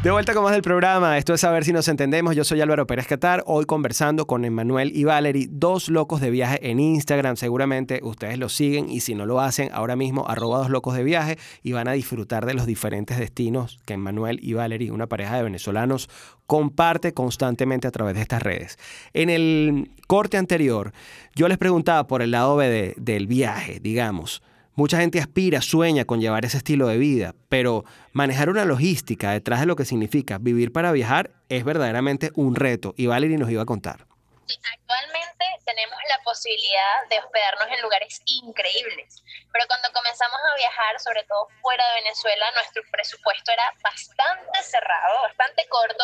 De 0.06 0.12
vuelta 0.12 0.36
con 0.36 0.44
más 0.44 0.54
del 0.54 0.62
programa, 0.62 1.18
esto 1.18 1.34
es 1.34 1.44
A 1.44 1.62
si 1.64 1.74
nos 1.74 1.88
entendemos. 1.88 2.36
Yo 2.36 2.44
soy 2.44 2.62
Álvaro 2.62 2.86
Pérez 2.86 3.08
Catar, 3.08 3.42
hoy 3.48 3.66
conversando 3.66 4.28
con 4.28 4.46
Emmanuel 4.46 4.92
y 4.94 5.04
Valerie, 5.04 5.48
dos 5.50 5.90
locos 5.90 6.22
de 6.22 6.30
viaje 6.30 6.60
en 6.70 6.80
Instagram. 6.80 7.38
Seguramente 7.38 8.02
ustedes 8.04 8.38
lo 8.38 8.48
siguen 8.48 8.88
y 8.88 9.00
si 9.00 9.16
no 9.16 9.26
lo 9.26 9.42
hacen, 9.42 9.72
ahora 9.74 9.96
mismo 9.96 10.30
arroba 10.30 10.60
dos 10.60 10.70
locos 10.70 10.96
de 10.96 11.04
viaje 11.04 11.40
y 11.64 11.72
van 11.72 11.88
a 11.88 11.94
disfrutar 11.94 12.46
de 12.46 12.54
los 12.54 12.68
diferentes 12.68 13.18
destinos 13.18 13.80
que 13.84 13.96
Emmanuel 13.96 14.38
y 14.44 14.54
Valerie, 14.54 14.92
una 14.92 15.08
pareja 15.08 15.38
de 15.38 15.42
venezolanos, 15.42 16.08
comparte 16.46 17.16
constantemente 17.16 17.88
a 17.88 17.92
través 17.92 18.14
de 18.14 18.22
estas 18.22 18.44
redes. 18.44 18.78
En 19.14 19.32
el 19.32 19.90
corte 20.06 20.38
anterior, 20.38 20.94
yo 21.34 21.48
les 21.48 21.58
preguntaba 21.58 22.06
por 22.06 22.22
el 22.22 22.30
lado 22.30 22.56
B 22.58 22.94
del 22.96 23.26
viaje, 23.26 23.80
digamos. 23.80 24.44
Mucha 24.78 24.98
gente 24.98 25.22
aspira, 25.22 25.62
sueña 25.62 26.04
con 26.04 26.20
llevar 26.20 26.44
ese 26.44 26.58
estilo 26.58 26.88
de 26.88 26.98
vida, 26.98 27.34
pero 27.48 27.86
manejar 28.12 28.50
una 28.50 28.66
logística 28.66 29.32
detrás 29.32 29.62
de 29.62 29.68
lo 29.68 29.78
que 29.78 29.86
significa 29.86 30.38
vivir 30.38 30.74
para 30.74 30.92
viajar 30.92 31.32
es 31.48 31.64
verdaderamente 31.64 32.32
un 32.36 32.56
reto 32.60 32.94
y 32.98 33.08
Valerie 33.08 33.38
nos 33.38 33.50
iba 33.50 33.64
a 33.64 33.66
contar. 33.66 34.04
Actualmente 34.04 35.46
tenemos 35.64 35.96
la 36.10 36.20
posibilidad 36.28 37.08
de 37.10 37.20
hospedarnos 37.20 37.72
en 37.72 37.82
lugares 37.84 38.20
increíbles, 38.44 39.24
pero 39.54 39.64
cuando 39.72 39.88
comenzamos 39.96 40.40
a 40.44 40.58
viajar, 40.60 41.00
sobre 41.00 41.24
todo 41.24 41.48
fuera 41.62 41.88
de 41.96 42.04
Venezuela, 42.04 42.44
nuestro 42.56 42.84
presupuesto 42.92 43.54
era 43.54 43.72
bastante 43.82 44.60
cerrado, 44.60 45.22
bastante 45.24 45.66
corto 45.72 46.04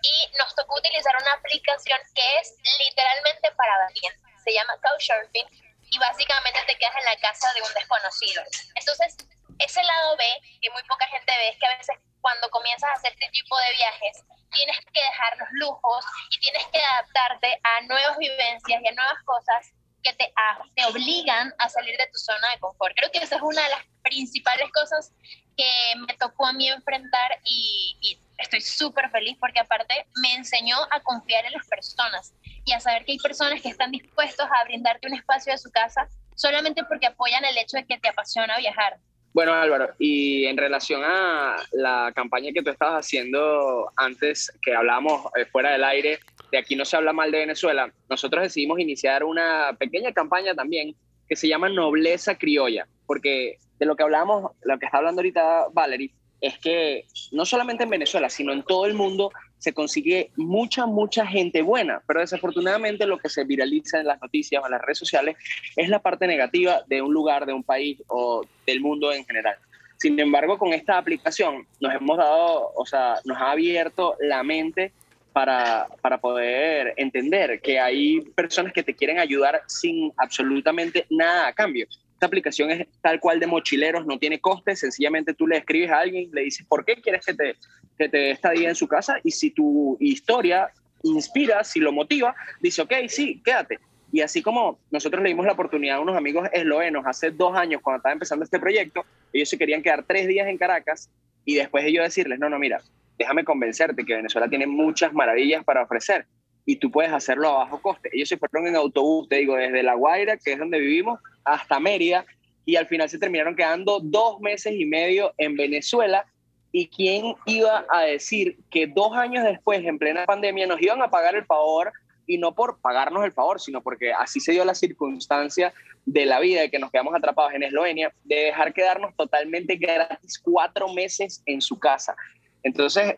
y 0.00 0.38
nos 0.38 0.54
tocó 0.54 0.78
utilizar 0.78 1.12
una 1.20 1.34
aplicación 1.36 2.00
que 2.14 2.24
es 2.40 2.56
literalmente 2.80 3.52
para 3.60 3.76
valientes. 3.84 4.24
Se 4.40 4.54
llama 4.56 4.72
Couchsurfing 4.80 5.65
y 5.90 5.98
básicamente 5.98 6.60
te 6.66 6.76
quedas 6.78 6.94
en 6.98 7.04
la 7.04 7.16
casa 7.16 7.52
de 7.54 7.62
un 7.62 7.72
desconocido. 7.74 8.42
Entonces, 8.74 9.16
ese 9.58 9.82
lado 9.82 10.16
B, 10.16 10.24
que 10.60 10.70
muy 10.70 10.82
poca 10.84 11.06
gente 11.06 11.32
ve, 11.36 11.48
es 11.48 11.58
que 11.58 11.66
a 11.66 11.76
veces 11.76 11.96
cuando 12.20 12.50
comienzas 12.50 12.90
a 12.90 12.92
hacer 12.94 13.12
este 13.12 13.28
tipo 13.30 13.56
de 13.58 13.72
viajes, 13.76 14.24
tienes 14.52 14.76
que 14.92 15.00
dejar 15.00 15.36
los 15.38 15.48
lujos 15.52 16.04
y 16.30 16.40
tienes 16.40 16.66
que 16.66 16.80
adaptarte 16.80 17.60
a 17.62 17.80
nuevas 17.82 18.18
vivencias 18.18 18.82
y 18.82 18.88
a 18.88 18.92
nuevas 18.92 19.22
cosas 19.24 19.72
que 20.02 20.12
te, 20.14 20.32
te 20.74 20.84
obligan 20.86 21.52
a 21.58 21.68
salir 21.68 21.96
de 21.96 22.06
tu 22.08 22.18
zona 22.18 22.50
de 22.50 22.58
confort. 22.60 22.94
Creo 22.96 23.10
que 23.10 23.18
esa 23.18 23.36
es 23.36 23.42
una 23.42 23.62
de 23.62 23.68
las 23.70 23.84
principales 24.02 24.70
cosas 24.72 25.12
que 25.56 25.94
me 26.06 26.14
tocó 26.14 26.46
a 26.46 26.52
mí 26.52 26.68
enfrentar 26.68 27.40
y, 27.44 27.96
y 28.00 28.20
estoy 28.38 28.60
súper 28.60 29.10
feliz 29.10 29.36
porque 29.40 29.60
aparte 29.60 30.06
me 30.20 30.34
enseñó 30.34 30.76
a 30.90 31.00
confiar 31.00 31.44
en 31.46 31.52
las 31.52 31.66
personas 31.66 32.32
y 32.66 32.72
a 32.72 32.80
saber 32.80 33.04
que 33.04 33.12
hay 33.12 33.18
personas 33.18 33.62
que 33.62 33.68
están 33.68 33.92
dispuestos 33.92 34.46
a 34.46 34.64
brindarte 34.64 35.06
un 35.06 35.14
espacio 35.14 35.52
de 35.52 35.58
su 35.58 35.70
casa 35.70 36.08
solamente 36.34 36.82
porque 36.84 37.06
apoyan 37.06 37.44
el 37.44 37.56
hecho 37.56 37.76
de 37.76 37.86
que 37.86 37.98
te 37.98 38.08
apasiona 38.08 38.58
viajar. 38.58 38.98
Bueno, 39.32 39.54
Álvaro, 39.54 39.90
y 39.98 40.46
en 40.46 40.56
relación 40.56 41.02
a 41.04 41.56
la 41.72 42.10
campaña 42.14 42.50
que 42.52 42.62
tú 42.62 42.70
estabas 42.70 43.04
haciendo 43.04 43.90
antes, 43.96 44.50
que 44.62 44.74
hablábamos 44.74 45.26
eh, 45.36 45.44
fuera 45.46 45.72
del 45.72 45.84
aire, 45.84 46.18
de 46.50 46.58
aquí 46.58 46.74
no 46.74 46.84
se 46.84 46.96
habla 46.96 47.12
mal 47.12 47.30
de 47.30 47.38
Venezuela, 47.38 47.92
nosotros 48.08 48.42
decidimos 48.42 48.80
iniciar 48.80 49.24
una 49.24 49.76
pequeña 49.78 50.12
campaña 50.12 50.54
también 50.54 50.96
que 51.28 51.36
se 51.36 51.48
llama 51.48 51.68
Nobleza 51.68 52.36
Criolla, 52.36 52.86
porque 53.06 53.58
de 53.78 53.86
lo 53.86 53.94
que 53.94 54.02
hablamos, 54.02 54.52
lo 54.62 54.78
que 54.78 54.86
está 54.86 54.98
hablando 54.98 55.20
ahorita 55.20 55.66
Valerie, 55.72 56.12
es 56.40 56.58
que 56.58 57.06
no 57.32 57.44
solamente 57.44 57.84
en 57.84 57.90
Venezuela, 57.90 58.28
sino 58.30 58.52
en 58.52 58.62
todo 58.62 58.86
el 58.86 58.94
mundo 58.94 59.30
se 59.66 59.74
consigue 59.74 60.30
mucha, 60.36 60.86
mucha 60.86 61.26
gente 61.26 61.60
buena, 61.60 62.00
pero 62.06 62.20
desafortunadamente 62.20 63.04
lo 63.04 63.18
que 63.18 63.28
se 63.28 63.42
viraliza 63.42 63.98
en 63.98 64.06
las 64.06 64.22
noticias 64.22 64.62
o 64.62 64.66
en 64.66 64.70
las 64.70 64.80
redes 64.80 64.98
sociales 64.98 65.36
es 65.74 65.88
la 65.88 65.98
parte 65.98 66.28
negativa 66.28 66.84
de 66.86 67.02
un 67.02 67.12
lugar, 67.12 67.46
de 67.46 67.52
un 67.52 67.64
país 67.64 68.00
o 68.06 68.46
del 68.64 68.80
mundo 68.80 69.12
en 69.12 69.24
general. 69.24 69.56
Sin 69.96 70.20
embargo, 70.20 70.56
con 70.56 70.72
esta 70.72 70.98
aplicación 70.98 71.66
nos 71.80 71.92
hemos 71.92 72.16
dado, 72.16 72.70
o 72.76 72.86
sea, 72.86 73.16
nos 73.24 73.38
ha 73.38 73.50
abierto 73.50 74.14
la 74.20 74.44
mente 74.44 74.92
para, 75.32 75.88
para 76.00 76.18
poder 76.18 76.94
entender 76.96 77.60
que 77.60 77.80
hay 77.80 78.20
personas 78.36 78.72
que 78.72 78.84
te 78.84 78.94
quieren 78.94 79.18
ayudar 79.18 79.62
sin 79.66 80.12
absolutamente 80.16 81.06
nada 81.10 81.48
a 81.48 81.52
cambio. 81.52 81.88
Esta 82.16 82.28
aplicación 82.28 82.70
es 82.70 82.86
tal 83.02 83.20
cual 83.20 83.38
de 83.40 83.46
mochileros, 83.46 84.06
no 84.06 84.18
tiene 84.18 84.40
coste, 84.40 84.74
sencillamente 84.74 85.34
tú 85.34 85.46
le 85.46 85.58
escribes 85.58 85.90
a 85.90 85.98
alguien, 85.98 86.30
le 86.32 86.44
dices 86.44 86.66
por 86.66 86.82
qué 86.86 86.96
quieres 87.02 87.26
que 87.26 87.34
te, 87.34 87.56
que 87.98 88.08
te 88.08 88.30
estadie 88.30 88.66
en 88.66 88.74
su 88.74 88.88
casa 88.88 89.18
y 89.22 89.32
si 89.32 89.50
tu 89.50 89.98
historia 90.00 90.70
inspira, 91.02 91.62
si 91.62 91.78
lo 91.78 91.92
motiva, 91.92 92.34
dice, 92.60 92.80
ok, 92.80 92.92
sí, 93.08 93.42
quédate. 93.44 93.78
Y 94.12 94.22
así 94.22 94.40
como 94.40 94.78
nosotros 94.90 95.22
le 95.22 95.28
dimos 95.28 95.44
la 95.44 95.52
oportunidad 95.52 95.98
a 95.98 96.00
unos 96.00 96.16
amigos 96.16 96.48
eslovenos 96.54 97.04
hace 97.04 97.32
dos 97.32 97.54
años 97.54 97.82
cuando 97.82 97.98
estaba 97.98 98.14
empezando 98.14 98.46
este 98.46 98.58
proyecto, 98.58 99.04
ellos 99.30 99.50
se 99.50 99.58
querían 99.58 99.82
quedar 99.82 100.02
tres 100.06 100.26
días 100.26 100.48
en 100.48 100.56
Caracas 100.56 101.10
y 101.44 101.56
después 101.56 101.84
ellos 101.84 102.02
decirles, 102.02 102.38
no, 102.38 102.48
no, 102.48 102.58
mira, 102.58 102.80
déjame 103.18 103.44
convencerte 103.44 104.06
que 104.06 104.14
Venezuela 104.14 104.48
tiene 104.48 104.66
muchas 104.66 105.12
maravillas 105.12 105.62
para 105.64 105.82
ofrecer 105.82 106.24
y 106.66 106.76
tú 106.76 106.90
puedes 106.90 107.12
hacerlo 107.12 107.48
a 107.48 107.64
bajo 107.64 107.80
coste. 107.80 108.10
Ellos 108.12 108.28
se 108.28 108.36
fueron 108.36 108.66
en 108.66 108.74
autobús, 108.74 109.28
te 109.28 109.36
digo, 109.36 109.54
desde 109.54 109.84
La 109.84 109.94
Guaira, 109.94 110.36
que 110.36 110.52
es 110.52 110.58
donde 110.58 110.80
vivimos, 110.80 111.20
hasta 111.44 111.78
Mérida, 111.78 112.26
y 112.64 112.74
al 112.74 112.86
final 112.86 113.08
se 113.08 113.18
terminaron 113.18 113.54
quedando 113.54 114.00
dos 114.00 114.40
meses 114.40 114.74
y 114.76 114.84
medio 114.84 115.32
en 115.38 115.56
Venezuela. 115.56 116.26
¿Y 116.72 116.88
quién 116.88 117.36
iba 117.46 117.86
a 117.88 118.02
decir 118.02 118.58
que 118.68 118.88
dos 118.88 119.16
años 119.16 119.44
después, 119.44 119.82
en 119.84 119.98
plena 119.98 120.26
pandemia, 120.26 120.66
nos 120.66 120.82
iban 120.82 121.00
a 121.00 121.08
pagar 121.08 121.36
el 121.36 121.46
favor? 121.46 121.92
Y 122.26 122.38
no 122.38 122.52
por 122.56 122.80
pagarnos 122.80 123.24
el 123.24 123.30
favor, 123.30 123.60
sino 123.60 123.80
porque 123.80 124.12
así 124.12 124.40
se 124.40 124.50
dio 124.50 124.64
la 124.64 124.74
circunstancia 124.74 125.72
de 126.04 126.26
la 126.26 126.40
vida 126.40 126.62
de 126.62 126.70
que 126.70 126.80
nos 126.80 126.90
quedamos 126.90 127.14
atrapados 127.14 127.54
en 127.54 127.62
Eslovenia, 127.62 128.12
de 128.24 128.36
dejar 128.36 128.74
quedarnos 128.74 129.14
totalmente 129.14 129.76
gratis 129.76 130.40
cuatro 130.40 130.92
meses 130.92 131.40
en 131.46 131.60
su 131.60 131.78
casa. 131.78 132.16
Entonces, 132.64 133.14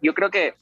yo 0.00 0.14
creo 0.14 0.30
que 0.30 0.54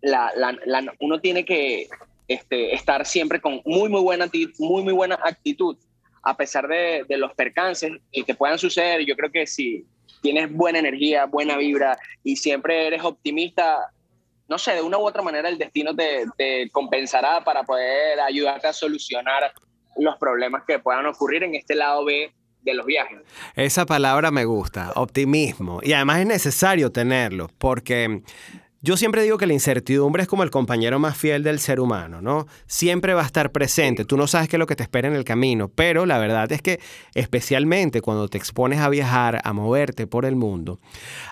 la, 0.00 0.32
la, 0.36 0.94
uno 1.00 1.20
tiene 1.20 1.44
que 1.44 1.88
este, 2.28 2.74
estar 2.74 3.06
siempre 3.06 3.40
con 3.40 3.60
muy, 3.64 3.88
muy 3.88 4.00
buena, 4.00 4.30
muy, 4.58 4.82
muy 4.82 4.92
buena 4.92 5.18
actitud, 5.24 5.76
a 6.22 6.36
pesar 6.36 6.68
de, 6.68 7.04
los 7.08 7.34
percances 7.34 7.92
que 8.12 8.34
puedan 8.34 8.58
suceder. 8.58 9.04
Yo 9.04 9.16
creo 9.16 9.30
que 9.30 9.46
si 9.46 9.86
tienes 10.22 10.52
buena 10.52 10.78
energía, 10.78 11.26
buena 11.26 11.56
vibra 11.56 11.98
y 12.22 12.36
siempre 12.36 12.86
eres 12.86 13.02
optimista, 13.02 13.92
no 14.48 14.58
sé, 14.58 14.74
de 14.74 14.82
una 14.82 14.98
u 14.98 15.06
otra 15.06 15.22
manera 15.22 15.48
el 15.48 15.58
destino 15.58 15.94
te, 15.94 16.24
te 16.36 16.70
compensará 16.70 17.42
para 17.44 17.62
poder 17.62 18.20
ayudarte 18.20 18.66
a 18.66 18.72
solucionar 18.72 19.52
los 19.96 20.16
problemas 20.16 20.62
que 20.66 20.78
puedan 20.78 21.06
ocurrir 21.06 21.42
en 21.42 21.54
este 21.54 21.74
lado 21.74 22.04
B 22.04 22.32
de 22.62 22.74
los 22.74 22.86
viajes. 22.86 23.18
Esa 23.54 23.86
palabra 23.86 24.30
me 24.30 24.44
gusta, 24.44 24.92
optimismo. 24.96 25.80
Y 25.82 25.92
además 25.92 26.20
es 26.20 26.26
necesario 26.26 26.92
tenerlo, 26.92 27.50
porque 27.58 28.22
yo 28.80 28.96
siempre 28.96 29.22
digo 29.22 29.38
que 29.38 29.46
la 29.48 29.54
incertidumbre 29.54 30.22
es 30.22 30.28
como 30.28 30.44
el 30.44 30.50
compañero 30.50 31.00
más 31.00 31.16
fiel 31.16 31.42
del 31.42 31.58
ser 31.58 31.80
humano, 31.80 32.22
¿no? 32.22 32.46
Siempre 32.68 33.12
va 33.12 33.22
a 33.22 33.26
estar 33.26 33.50
presente, 33.50 34.04
tú 34.04 34.16
no 34.16 34.28
sabes 34.28 34.48
qué 34.48 34.54
es 34.54 34.58
lo 34.58 34.66
que 34.66 34.76
te 34.76 34.84
espera 34.84 35.08
en 35.08 35.14
el 35.14 35.24
camino, 35.24 35.68
pero 35.68 36.06
la 36.06 36.16
verdad 36.18 36.50
es 36.52 36.62
que 36.62 36.78
especialmente 37.14 38.00
cuando 38.02 38.28
te 38.28 38.38
expones 38.38 38.78
a 38.78 38.88
viajar, 38.88 39.40
a 39.42 39.52
moverte 39.52 40.06
por 40.06 40.24
el 40.24 40.36
mundo, 40.36 40.78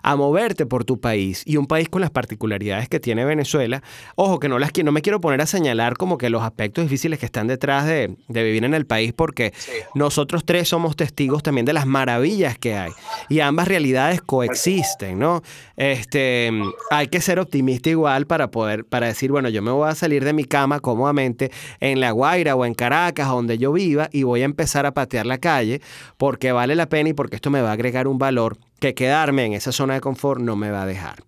a 0.02 0.16
moverte 0.16 0.66
por 0.66 0.84
tu 0.84 1.00
país 1.00 1.44
y 1.46 1.56
un 1.56 1.66
país 1.66 1.88
con 1.88 2.00
las 2.00 2.10
particularidades 2.10 2.88
que 2.88 2.98
tiene 2.98 3.24
Venezuela, 3.24 3.80
ojo 4.16 4.40
que 4.40 4.48
no, 4.48 4.58
las, 4.58 4.72
no 4.82 4.90
me 4.90 5.02
quiero 5.02 5.20
poner 5.20 5.40
a 5.40 5.46
señalar 5.46 5.96
como 5.96 6.18
que 6.18 6.30
los 6.30 6.42
aspectos 6.42 6.84
difíciles 6.84 7.20
que 7.20 7.26
están 7.26 7.46
detrás 7.46 7.86
de, 7.86 8.16
vivir 8.28 8.64
en 8.64 8.74
el 8.74 8.86
país, 8.86 9.12
porque 9.12 9.52
nosotros 9.94 10.44
tres 10.44 10.68
somos 10.68 10.96
testigos 10.96 11.44
también 11.44 11.64
de 11.64 11.72
las 11.72 11.86
maravillas 11.86 12.58
que 12.58 12.74
hay 12.74 12.90
y 13.28 13.38
ambas 13.38 13.68
realidades 13.68 14.20
coexisten, 14.20 15.18
¿no? 15.18 15.42
Este, 15.76 16.50
hay 16.90 17.06
que 17.06 17.20
optimista 17.38 17.90
igual 17.90 18.26
para 18.26 18.50
poder, 18.50 18.84
para 18.84 19.06
decir, 19.06 19.30
bueno, 19.30 19.48
yo 19.48 19.62
me 19.62 19.70
voy 19.70 19.88
a 19.88 19.94
salir 19.94 20.24
de 20.24 20.32
mi 20.32 20.44
cama 20.44 20.80
cómodamente 20.80 21.50
en 21.80 22.00
La 22.00 22.10
Guaira 22.10 22.54
o 22.56 22.64
en 22.64 22.74
Caracas, 22.74 23.28
donde 23.28 23.58
yo 23.58 23.72
viva, 23.72 24.08
y 24.12 24.22
voy 24.22 24.42
a 24.42 24.44
empezar 24.44 24.86
a 24.86 24.92
patear 24.92 25.26
la 25.26 25.38
calle 25.38 25.80
porque 26.16 26.52
vale 26.52 26.74
la 26.74 26.88
pena 26.88 27.10
y 27.10 27.12
porque 27.12 27.36
esto 27.36 27.50
me 27.50 27.60
va 27.60 27.70
a 27.70 27.72
agregar 27.72 28.08
un 28.08 28.18
valor 28.18 28.58
que 28.80 28.94
quedarme 28.94 29.44
en 29.44 29.52
esa 29.52 29.72
zona 29.72 29.94
de 29.94 30.00
confort 30.00 30.40
no 30.40 30.56
me 30.56 30.70
va 30.70 30.82
a 30.82 30.86
dejar. 30.86 31.22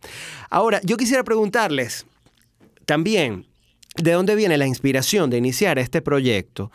Ahora, 0.50 0.80
yo 0.84 0.96
quisiera 0.96 1.24
preguntarles 1.24 2.06
también, 2.84 3.46
¿de 3.96 4.12
dónde 4.12 4.34
viene 4.34 4.56
la 4.56 4.66
inspiración 4.66 5.30
de 5.30 5.38
iniciar 5.38 5.78
este 5.78 6.02
proyecto? 6.02 6.70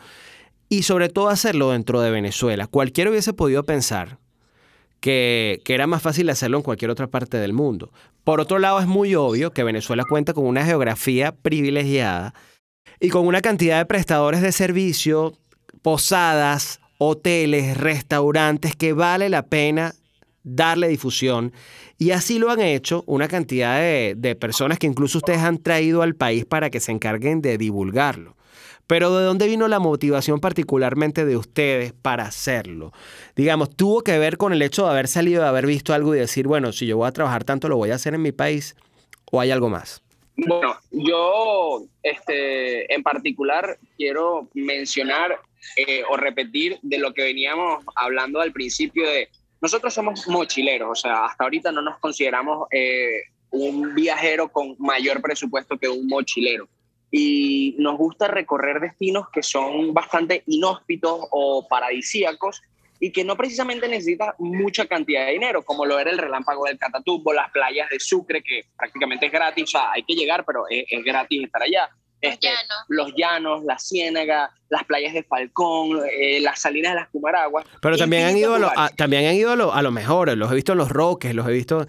Y 0.69 0.83
sobre 0.83 1.09
todo 1.09 1.29
hacerlo 1.29 1.71
dentro 1.71 2.01
de 2.01 2.09
Venezuela. 2.09 2.67
Cualquiera 2.67 3.11
hubiese 3.11 3.33
podido 3.33 3.63
pensar 3.63 4.17
que, 5.03 5.61
era 5.67 5.85
más 5.85 6.01
fácil 6.01 6.29
hacerlo 6.29 6.55
en 6.55 6.63
cualquier 6.63 6.89
otra 6.89 7.07
parte 7.07 7.35
del 7.35 7.51
mundo. 7.51 7.91
Por 8.23 8.39
otro 8.39 8.57
lado, 8.57 8.79
es 8.79 8.87
muy 8.87 9.15
obvio 9.15 9.51
que 9.51 9.65
Venezuela 9.65 10.05
cuenta 10.07 10.33
con 10.33 10.45
una 10.45 10.65
geografía 10.65 11.35
privilegiada 11.35 12.33
y 13.01 13.09
con 13.09 13.27
una 13.27 13.41
cantidad 13.41 13.79
de 13.79 13.85
prestadores 13.85 14.41
de 14.41 14.53
servicio, 14.53 15.33
posadas, 15.81 16.79
hoteles, 16.99 17.75
restaurantes 17.75 18.77
que 18.77 18.93
vale 18.93 19.27
la 19.27 19.45
pena 19.47 19.93
darle 20.43 20.87
difusión. 20.87 21.51
Y 21.97 22.11
así 22.11 22.39
lo 22.39 22.49
han 22.49 22.61
hecho 22.61 23.03
una 23.05 23.27
cantidad 23.27 23.79
de, 23.79 24.15
de 24.17 24.35
personas 24.37 24.79
que 24.79 24.87
incluso 24.87 25.17
ustedes 25.17 25.39
han 25.39 25.57
traído 25.57 26.01
al 26.01 26.15
país 26.15 26.45
para 26.45 26.69
que 26.69 26.79
se 26.79 26.93
encarguen 26.93 27.41
de 27.41 27.57
divulgarlo. 27.57 28.37
Pero 28.87 29.15
¿de 29.17 29.25
dónde 29.25 29.47
vino 29.47 29.67
la 29.67 29.79
motivación 29.79 30.39
particularmente 30.39 31.25
de 31.25 31.37
ustedes 31.37 31.93
para 31.93 32.25
hacerlo? 32.25 32.91
Digamos, 33.35 33.75
tuvo 33.75 34.01
que 34.01 34.17
ver 34.19 34.37
con 34.37 34.53
el 34.53 34.61
hecho 34.61 34.83
de 34.85 34.91
haber 34.91 35.07
salido, 35.07 35.41
de 35.41 35.47
haber 35.47 35.65
visto 35.65 35.93
algo 35.93 36.13
y 36.13 36.19
decir, 36.19 36.47
bueno, 36.47 36.71
si 36.71 36.85
yo 36.85 36.97
voy 36.97 37.07
a 37.07 37.11
trabajar 37.11 37.43
tanto, 37.43 37.69
lo 37.69 37.77
voy 37.77 37.91
a 37.91 37.95
hacer 37.95 38.13
en 38.13 38.21
mi 38.21 38.31
país. 38.31 38.75
¿O 39.31 39.39
hay 39.39 39.51
algo 39.51 39.69
más? 39.69 40.03
Bueno, 40.35 40.75
yo 40.91 41.83
este, 42.01 42.93
en 42.93 43.03
particular 43.03 43.77
quiero 43.97 44.47
mencionar 44.53 45.39
eh, 45.75 46.03
o 46.09 46.17
repetir 46.17 46.77
de 46.81 46.97
lo 46.97 47.13
que 47.13 47.23
veníamos 47.23 47.83
hablando 47.95 48.41
al 48.41 48.51
principio 48.51 49.07
de 49.07 49.29
nosotros 49.61 49.93
somos 49.93 50.27
mochileros, 50.27 50.89
o 50.91 50.95
sea, 50.95 51.25
hasta 51.25 51.45
ahorita 51.45 51.71
no 51.71 51.81
nos 51.81 51.97
consideramos 51.99 52.67
eh, 52.69 53.21
un 53.49 53.95
viajero 53.95 54.49
con 54.49 54.75
mayor 54.77 55.21
presupuesto 55.21 55.77
que 55.77 55.87
un 55.87 56.05
mochilero. 56.07 56.67
Y 57.15 57.75
nos 57.77 57.95
gusta 57.95 58.27
recorrer 58.27 58.79
destinos 58.79 59.27
que 59.31 59.43
son 59.43 59.93
bastante 59.93 60.41
inhóspitos 60.47 61.27
o 61.29 61.67
paradisíacos 61.67 62.63
y 62.99 63.11
que 63.11 63.23
no 63.23 63.37
precisamente 63.37 63.87
necesita 63.87 64.33
mucha 64.39 64.87
cantidad 64.87 65.27
de 65.27 65.33
dinero, 65.33 65.61
como 65.61 65.85
lo 65.85 65.99
era 65.99 66.09
el 66.09 66.17
relámpago 66.17 66.65
del 66.65 66.79
Catatumbo, 66.79 67.31
las 67.31 67.51
playas 67.51 67.87
de 67.91 67.99
Sucre, 67.99 68.41
que 68.41 68.61
prácticamente 68.75 69.27
es 69.27 69.31
gratis, 69.31 69.65
o 69.65 69.67
sea, 69.67 69.91
hay 69.91 70.01
que 70.01 70.15
llegar, 70.15 70.43
pero 70.43 70.63
es, 70.67 70.85
gratis 71.03 71.43
estar 71.43 71.61
allá. 71.61 71.87
Este, 72.19 72.47
los, 72.87 73.13
llanos. 73.15 73.63
la 73.63 73.77
ciénaga, 73.77 74.49
las 74.69 74.83
playas 74.85 75.13
de 75.13 75.21
Falcón, 75.21 75.99
eh, 76.09 76.39
las 76.39 76.61
salinas 76.61 76.93
de 76.93 77.01
las 77.01 77.09
Cumaraguas. 77.09 77.65
Pero 77.79 77.95
también 77.95 78.25
han, 78.25 78.37
ido 78.37 78.55
a 78.55 78.89
también 78.89 79.25
han 79.27 79.35
ido 79.35 79.51
a 79.51 79.55
lo, 79.55 79.71
a 79.71 79.83
lo 79.83 79.91
mejor, 79.91 80.35
los 80.35 80.51
he 80.51 80.55
visto 80.55 80.71
en 80.71 80.79
Los 80.79 80.89
Roques, 80.89 81.35
los 81.35 81.47
he 81.47 81.51
visto... 81.51 81.85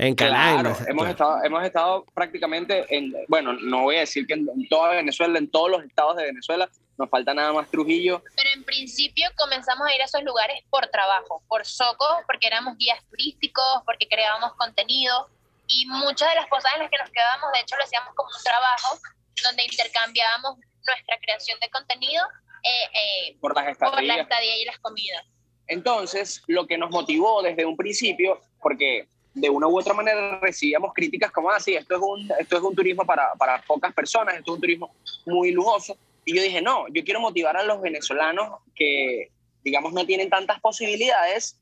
En 0.00 0.14
Canadá. 0.14 0.74
hemos, 0.88 1.08
estado, 1.10 1.44
hemos 1.44 1.62
estado 1.62 2.06
prácticamente 2.14 2.86
en, 2.88 3.12
bueno, 3.28 3.52
no 3.52 3.82
voy 3.82 3.96
a 3.96 4.00
decir 4.00 4.26
que 4.26 4.32
en, 4.32 4.46
toda 4.70 4.92
Venezuela, 4.92 5.38
en 5.38 5.50
todos 5.50 5.70
los 5.70 5.84
estados 5.84 6.16
de 6.16 6.24
Venezuela, 6.24 6.70
nos 6.96 7.10
falta 7.10 7.34
nada 7.34 7.52
más 7.52 7.70
Trujillo. 7.70 8.22
Pero 8.34 8.48
en 8.54 8.64
principio 8.64 9.28
comenzamos 9.36 9.86
a 9.86 9.94
ir 9.94 10.00
a 10.00 10.06
esos 10.06 10.22
lugares 10.22 10.64
por 10.70 10.86
trabajo, 10.86 11.42
por 11.48 11.66
Soco, 11.66 12.06
porque 12.26 12.46
éramos 12.46 12.78
guías 12.78 12.98
turísticos, 13.10 13.82
porque 13.84 14.08
creábamos 14.08 14.54
contenido 14.54 15.28
y 15.66 15.84
muchas 15.84 16.30
de 16.30 16.36
las 16.36 16.46
cosas 16.48 16.72
en 16.76 16.80
las 16.80 16.90
que 16.90 16.96
nos 16.96 17.10
quedábamos, 17.10 17.52
de 17.52 17.60
hecho, 17.60 17.76
lo 17.76 17.84
hacíamos 17.84 18.14
como 18.14 18.30
un 18.34 18.42
trabajo 18.42 18.98
donde 19.44 19.64
intercambiábamos 19.64 20.56
nuestra 20.86 21.18
creación 21.20 21.60
de 21.60 21.68
contenido 21.68 22.24
eh, 22.62 23.28
eh, 23.28 23.36
por, 23.38 23.54
las 23.54 23.76
por 23.76 24.02
la 24.02 24.16
estadía 24.16 24.56
y 24.56 24.64
las 24.64 24.78
comidas. 24.78 25.26
Entonces, 25.66 26.42
lo 26.46 26.66
que 26.66 26.78
nos 26.78 26.90
motivó 26.90 27.42
desde 27.42 27.66
un 27.66 27.76
principio, 27.76 28.40
porque 28.62 29.06
de 29.34 29.48
una 29.48 29.66
u 29.68 29.78
otra 29.78 29.94
manera 29.94 30.38
recibíamos 30.40 30.92
críticas 30.92 31.30
como 31.30 31.50
así, 31.50 31.76
ah, 31.76 31.80
esto 31.80 31.96
es 31.96 32.02
un, 32.02 32.30
esto 32.38 32.56
es 32.56 32.62
un 32.62 32.74
turismo 32.74 33.04
para, 33.04 33.32
para 33.34 33.62
pocas 33.62 33.92
personas, 33.94 34.34
esto 34.34 34.52
es 34.52 34.54
un 34.56 34.60
turismo 34.60 34.94
muy 35.26 35.52
lujoso. 35.52 35.96
Y 36.24 36.36
yo 36.36 36.42
dije, 36.42 36.60
no, 36.60 36.86
yo 36.88 37.04
quiero 37.04 37.20
motivar 37.20 37.56
a 37.56 37.62
los 37.62 37.80
venezolanos 37.80 38.58
que, 38.74 39.30
digamos, 39.64 39.92
no 39.92 40.04
tienen 40.04 40.30
tantas 40.30 40.60
posibilidades, 40.60 41.60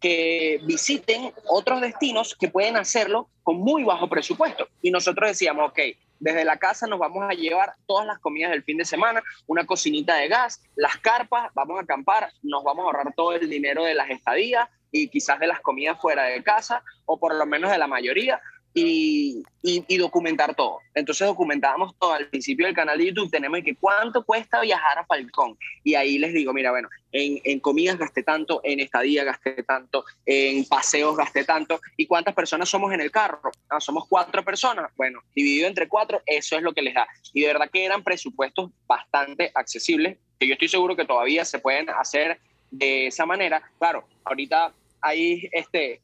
que 0.00 0.60
visiten 0.64 1.32
otros 1.46 1.82
destinos 1.82 2.34
que 2.34 2.48
pueden 2.48 2.76
hacerlo 2.76 3.28
con 3.42 3.58
muy 3.58 3.84
bajo 3.84 4.08
presupuesto. 4.08 4.66
Y 4.80 4.90
nosotros 4.90 5.28
decíamos, 5.28 5.70
ok, 5.70 5.78
desde 6.18 6.44
la 6.44 6.58
casa 6.58 6.86
nos 6.86 6.98
vamos 6.98 7.24
a 7.28 7.34
llevar 7.34 7.74
todas 7.86 8.06
las 8.06 8.18
comidas 8.18 8.50
del 8.50 8.62
fin 8.62 8.78
de 8.78 8.84
semana, 8.84 9.22
una 9.46 9.66
cocinita 9.66 10.16
de 10.16 10.28
gas, 10.28 10.62
las 10.74 10.96
carpas, 10.98 11.50
vamos 11.54 11.78
a 11.78 11.82
acampar, 11.82 12.32
nos 12.42 12.64
vamos 12.64 12.84
a 12.84 12.86
ahorrar 12.86 13.14
todo 13.14 13.32
el 13.34 13.48
dinero 13.48 13.84
de 13.84 13.94
las 13.94 14.10
estadías, 14.10 14.68
y 14.92 15.08
quizás 15.08 15.38
de 15.38 15.46
las 15.46 15.60
comidas 15.60 16.00
fuera 16.00 16.24
de 16.24 16.42
casa, 16.42 16.82
o 17.06 17.18
por 17.18 17.34
lo 17.34 17.46
menos 17.46 17.70
de 17.70 17.78
la 17.78 17.86
mayoría, 17.86 18.40
y, 18.72 19.42
y, 19.62 19.96
documentar 19.98 20.54
todo. 20.54 20.78
Entonces 20.94 21.26
documentábamos 21.26 21.94
todo. 21.98 22.12
Al 22.12 22.28
principio 22.28 22.66
del 22.66 22.74
canal 22.74 22.98
de 22.98 23.06
YouTube 23.06 23.30
tenemos 23.30 23.60
que 23.64 23.74
cuánto 23.74 24.24
cuesta 24.24 24.60
viajar 24.60 24.98
a 24.98 25.06
Falcón. 25.06 25.58
Y 25.82 25.94
ahí 25.94 26.18
les 26.18 26.32
digo, 26.32 26.52
mira, 26.52 26.70
bueno, 26.70 26.88
en, 27.10 27.40
en, 27.44 27.58
comidas 27.58 27.98
gasté 27.98 28.22
tanto, 28.22 28.60
en 28.62 28.80
estadía 28.80 29.24
gasté 29.24 29.62
tanto, 29.64 30.04
en 30.24 30.64
paseos 30.66 31.16
gasté 31.16 31.44
tanto. 31.44 31.80
¿Y 31.96 32.06
cuántas 32.06 32.34
personas 32.34 32.68
somos 32.68 32.92
en 32.92 33.00
el 33.00 33.10
carro? 33.10 33.40
Ah, 33.68 33.80
somos 33.80 34.06
cuatro 34.08 34.44
personas. 34.44 34.92
Bueno, 34.96 35.20
dividido 35.34 35.66
entre 35.66 35.88
cuatro, 35.88 36.22
eso 36.26 36.56
es 36.56 36.62
lo 36.62 36.72
que 36.72 36.82
les 36.82 36.94
da. 36.94 37.08
Y 37.32 37.40
de 37.40 37.48
verdad 37.48 37.70
que 37.72 37.84
eran 37.84 38.04
presupuestos 38.04 38.70
bastante 38.86 39.50
accesibles, 39.54 40.18
que 40.38 40.46
yo 40.46 40.52
estoy 40.52 40.68
seguro 40.68 40.94
que 40.94 41.04
todavía 41.04 41.44
se 41.44 41.58
pueden 41.58 41.90
hacer 41.90 42.38
de 42.70 43.08
esa 43.08 43.26
manera. 43.26 43.62
Claro, 43.78 44.04
ahorita 44.24 44.72
hay 45.00 45.48
este, 45.52 46.02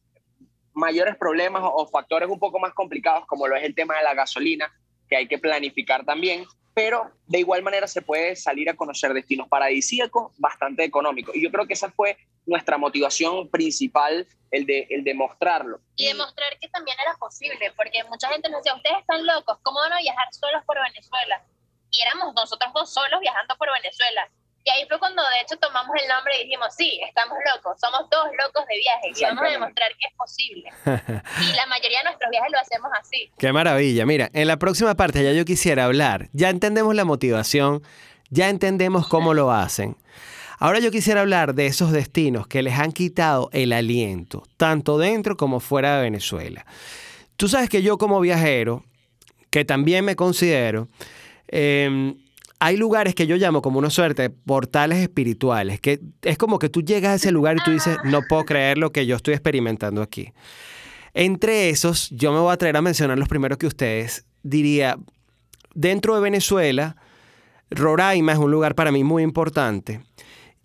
mayores 0.73 1.17
problemas 1.17 1.63
o 1.65 1.87
factores 1.87 2.29
un 2.29 2.39
poco 2.39 2.59
más 2.59 2.75
complicados, 2.75 3.27
como 3.27 3.47
lo 3.47 3.57
es 3.57 3.65
el 3.65 3.75
tema 3.75 3.97
de 3.97 4.05
la 4.05 4.15
gasolina, 4.15 4.73
que 5.09 5.17
hay 5.17 5.27
que 5.27 5.39
planificar 5.39 6.05
también, 6.05 6.45
pero 6.75 7.11
de 7.27 7.39
igual 7.39 7.63
manera 7.63 7.87
se 7.87 8.03
puede 8.03 8.37
salir 8.37 8.69
a 8.69 8.77
conocer 8.77 9.15
destinos 9.15 9.49
paradisíacos 9.49 10.33
bastante 10.37 10.85
económicos. 10.85 11.35
Y 11.35 11.43
yo 11.43 11.51
creo 11.51 11.67
que 11.67 11.73
esa 11.73 11.91
fue 11.91 12.19
nuestra 12.45 12.77
motivación 12.77 13.49
principal, 13.49 14.29
el 14.51 14.67
de, 14.67 14.87
el 14.91 15.03
de 15.03 15.15
mostrarlo. 15.15 15.81
Y 15.97 16.09
demostrar 16.09 16.59
que 16.61 16.69
también 16.69 16.99
era 17.01 17.15
posible, 17.17 17.73
porque 17.77 18.05
mucha 18.05 18.29
gente 18.29 18.51
nos 18.51 18.63
decía, 18.63 18.77
ustedes 18.77 18.99
están 19.01 19.25
locos, 19.25 19.59
¿cómo 19.63 19.81
van 19.81 19.95
a 19.95 20.01
viajar 20.01 20.27
solos 20.33 20.63
por 20.67 20.77
Venezuela? 20.77 21.43
Y 21.91 22.03
éramos 22.03 22.35
nosotros 22.35 22.71
dos 22.75 22.93
solos 22.93 23.21
viajando 23.21 23.57
por 23.57 23.73
Venezuela. 23.73 24.29
Y 24.67 24.71
ahí 24.71 24.85
fue 24.89 24.99
cuando 24.99 25.23
de 25.23 25.43
hecho 25.45 25.57
tomamos 25.59 25.95
el 26.03 26.09
nombre 26.09 26.35
y 26.41 26.45
dijimos, 26.45 26.75
sí, 26.77 26.99
estamos 27.07 27.39
locos, 27.55 27.79
somos 27.81 28.11
dos 28.11 28.27
locos 28.43 28.67
de 28.67 28.77
viaje 28.77 29.13
y 29.15 29.23
vamos 29.23 29.45
a 29.45 29.53
demostrar 29.53 29.91
que 29.93 30.09
es 30.09 30.15
posible. 30.17 30.71
y 31.41 31.55
la 31.55 31.67
mayoría 31.67 31.99
de 31.99 32.05
nuestros 32.07 32.31
viajes 32.33 32.51
lo 32.51 32.59
hacemos 32.59 32.91
así. 33.01 33.31
Qué 33.39 33.53
maravilla. 33.53 34.05
Mira, 34.07 34.29
en 34.33 34.49
la 34.49 34.57
próxima 34.57 34.97
parte 34.97 35.23
ya 35.23 35.31
yo 35.31 35.45
quisiera 35.45 35.85
hablar, 35.85 36.31
ya 36.33 36.51
entendemos 36.51 36.97
la 36.97 37.05
motivación, 37.05 37.85
ya 38.31 38.49
entendemos 38.49 39.07
cómo 39.07 39.35
lo 39.35 39.53
hacen. 39.53 39.97
Ahora 40.59 40.81
yo 40.81 40.91
quisiera 40.91 41.21
hablar 41.21 41.55
de 41.55 41.67
esos 41.67 41.93
destinos 41.93 42.49
que 42.49 42.65
les 42.65 42.77
han 42.77 42.91
quitado 42.91 43.51
el 43.53 43.73
aliento, 43.73 44.49
tanto 44.57 44.99
dentro 44.99 45.37
como 45.37 45.61
fuera 45.61 45.97
de 45.97 46.03
Venezuela. 46.03 46.67
Tú 47.37 47.47
sabes 47.47 47.69
que 47.69 47.83
yo 47.83 47.99
como 47.99 48.19
viajero, 48.19 48.83
que 49.51 49.65
también 49.65 50.05
me 50.05 50.17
considero, 50.17 50.89
eh, 51.47 52.17
hay 52.59 52.77
lugares 52.77 53.15
que 53.15 53.27
yo 53.27 53.37
llamo 53.37 53.63
como 53.63 53.79
una 53.79 53.91
suerte 53.91 54.31
portales 54.31 54.99
espirituales, 54.99 55.81
que 55.81 56.01
es 56.23 56.39
como 56.39 56.59
que 56.59 56.69
tú 56.69 56.83
llegas 56.83 57.13
a 57.13 57.15
ese 57.17 57.33
lugar 57.33 57.57
y 57.57 57.65
tú 57.65 57.71
dices, 57.71 57.99
no 58.05 58.23
puedo 58.23 58.45
creer 58.45 58.79
lo 58.79 58.93
que 58.93 59.07
yo 59.07 59.17
estoy 59.17 59.35
experimentando 59.35 60.03
aquí. 60.03 60.33
Entre 61.13 61.71
esos, 61.71 62.11
yo 62.11 62.33
me 62.33 62.41
voy 62.41 62.53
a 62.53 62.57
traer 62.57 62.77
a 62.77 62.83
mencionar 62.83 63.19
los 63.19 63.29
primeros 63.29 63.59
que 63.59 63.67
ustedes 63.67 64.27
diría, 64.43 64.99
dentro 65.75 66.15
de 66.15 66.21
Venezuela, 66.21 66.97
Roraima 67.71 68.33
es 68.33 68.39
un 68.39 68.51
lugar 68.51 68.75
para 68.75 68.93
mí 68.93 69.05
muy 69.05 69.23
importante. 69.23 70.01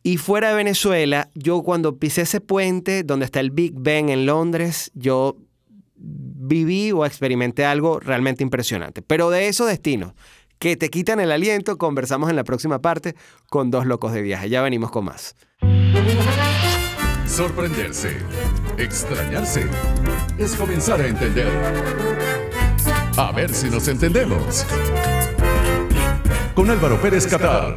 Y 0.04 0.18
fuera 0.18 0.50
de 0.50 0.56
Venezuela, 0.56 1.30
yo 1.36 1.62
cuando 1.62 1.98
pisé 1.98 2.24
ese 2.24 2.42
puente 2.42 3.04
donde 3.04 3.26
está 3.26 3.40
el 3.40 3.52
Big 3.52 3.74
Ben 3.76 4.10
en 4.10 4.26
Londres, 4.26 4.92
yo 4.94 5.38
viví 5.96 6.92
o 6.92 7.06
experimenté 7.06 7.66
algo 7.66 8.00
realmente 8.00 8.44
impresionante. 8.44 9.02
Pero 9.02 9.30
de 9.30 9.48
esos 9.48 9.68
destinos 9.68 10.14
que 10.62 10.78
te 10.78 10.92
quitan 10.92 11.20
el 11.20 11.32
aliento, 11.32 11.80
conversamos 11.80 12.30
en 12.30 12.36
la 12.36 12.44
próxima 12.44 12.84
parte 12.84 13.16
con 13.50 13.72
dos 13.72 13.88
locos 13.88 14.14
de 14.14 14.22
viaje. 14.22 14.48
Ya 14.48 14.62
venimos 14.62 14.92
con 14.92 15.06
más. 15.06 15.36
Sorprenderse, 17.26 18.18
extrañarse, 18.78 19.68
es 20.38 20.56
comenzar 20.56 21.02
a 21.02 21.08
entender. 21.08 21.50
A 23.18 23.32
ver 23.32 23.52
si 23.52 23.72
nos 23.72 23.88
entendemos. 23.88 24.68
Con 26.54 26.70
Álvaro 26.70 27.02
Pérez 27.02 27.26
Catar. 27.26 27.76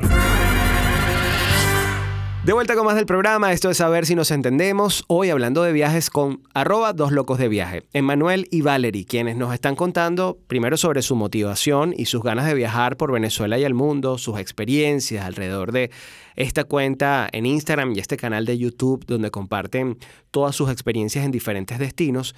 De 2.44 2.52
vuelta 2.52 2.74
con 2.74 2.84
más 2.84 2.96
del 2.96 3.06
programa, 3.06 3.52
esto 3.52 3.70
es 3.70 3.78
saber 3.78 4.04
si 4.04 4.14
nos 4.14 4.30
entendemos. 4.30 5.04
Hoy 5.06 5.30
hablando 5.30 5.62
de 5.62 5.72
viajes 5.72 6.10
con 6.10 6.42
arroba 6.52 6.92
dos 6.92 7.10
locos 7.10 7.38
de 7.38 7.48
viaje, 7.48 7.84
Emmanuel 7.94 8.48
y 8.50 8.60
Valerie, 8.60 9.06
quienes 9.06 9.34
nos 9.36 9.54
están 9.54 9.76
contando 9.76 10.36
primero 10.46 10.76
sobre 10.76 11.00
su 11.00 11.16
motivación 11.16 11.94
y 11.96 12.04
sus 12.04 12.22
ganas 12.22 12.44
de 12.44 12.52
viajar 12.52 12.98
por 12.98 13.10
Venezuela 13.12 13.58
y 13.58 13.64
el 13.64 13.72
mundo, 13.72 14.18
sus 14.18 14.38
experiencias 14.38 15.24
alrededor 15.24 15.72
de 15.72 15.90
esta 16.36 16.64
cuenta 16.64 17.30
en 17.32 17.46
Instagram 17.46 17.94
y 17.94 18.00
este 18.00 18.18
canal 18.18 18.44
de 18.44 18.58
YouTube 18.58 19.06
donde 19.06 19.30
comparten 19.30 19.96
todas 20.30 20.54
sus 20.54 20.70
experiencias 20.70 21.24
en 21.24 21.30
diferentes 21.30 21.78
destinos 21.78 22.34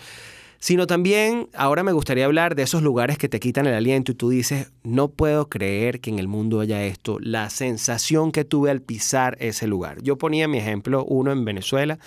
sino 0.59 0.87
también 0.87 1.49
ahora 1.55 1.83
me 1.83 1.93
gustaría 1.93 2.25
hablar 2.25 2.55
de 2.55 2.63
esos 2.63 2.83
lugares 2.83 3.19
que 3.19 3.29
te 3.29 3.41
quitan 3.41 3.67
el 3.67 3.75
aliento 3.75 4.13
y 4.13 4.15
tú 4.15 4.31
dices, 4.31 4.73
no 4.83 5.09
puedo 5.09 5.49
creer 5.49 6.01
que 6.01 6.11
en 6.11 6.19
el 6.19 6.29
mundo 6.29 6.61
haya 6.61 6.83
esto, 6.85 7.19
la 7.21 7.51
sensación 7.51 8.33
que 8.33 8.45
tuve 8.45 8.71
al 8.71 8.83
pisar 8.83 9.37
ese 9.41 9.67
lugar. 9.67 10.03
Yo 10.03 10.17
ponía 10.17 10.49
mi 10.49 10.59
ejemplo, 10.59 11.05
uno 11.05 11.33
en 11.33 11.45
Venezuela, 11.45 11.99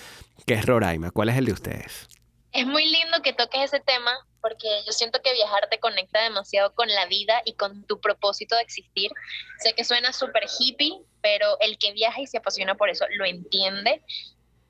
que 0.46 0.56
es 0.56 0.66
Roraima. 0.66 1.12
¿Cuál 1.12 1.30
es 1.30 1.38
el 1.38 1.46
de 1.46 1.54
ustedes? 1.54 2.08
Es 2.52 2.66
muy 2.66 2.86
lindo 2.86 3.22
que 3.24 3.34
toques 3.34 3.62
ese 3.62 3.80
tema 3.80 4.12
porque 4.42 4.68
yo 4.86 4.92
siento 4.92 5.22
que 5.22 5.34
viajar 5.34 5.68
te 5.70 5.80
conecta 5.80 6.22
demasiado 6.24 6.74
con 6.74 6.88
la 6.88 7.06
vida 7.06 7.42
y 7.46 7.54
con 7.54 7.84
tu 7.86 8.00
propósito 8.00 8.56
de 8.56 8.62
existir. 8.62 9.12
Sé 9.60 9.74
que 9.74 9.84
suena 9.84 10.14
súper 10.14 10.44
hippie, 10.60 11.02
pero 11.22 11.60
el 11.60 11.78
que 11.78 11.94
viaja 11.94 12.22
y 12.22 12.28
se 12.28 12.38
apasiona 12.38 12.76
por 12.76 12.90
eso 12.90 13.06
lo 13.18 13.26
entiende. 13.26 14.02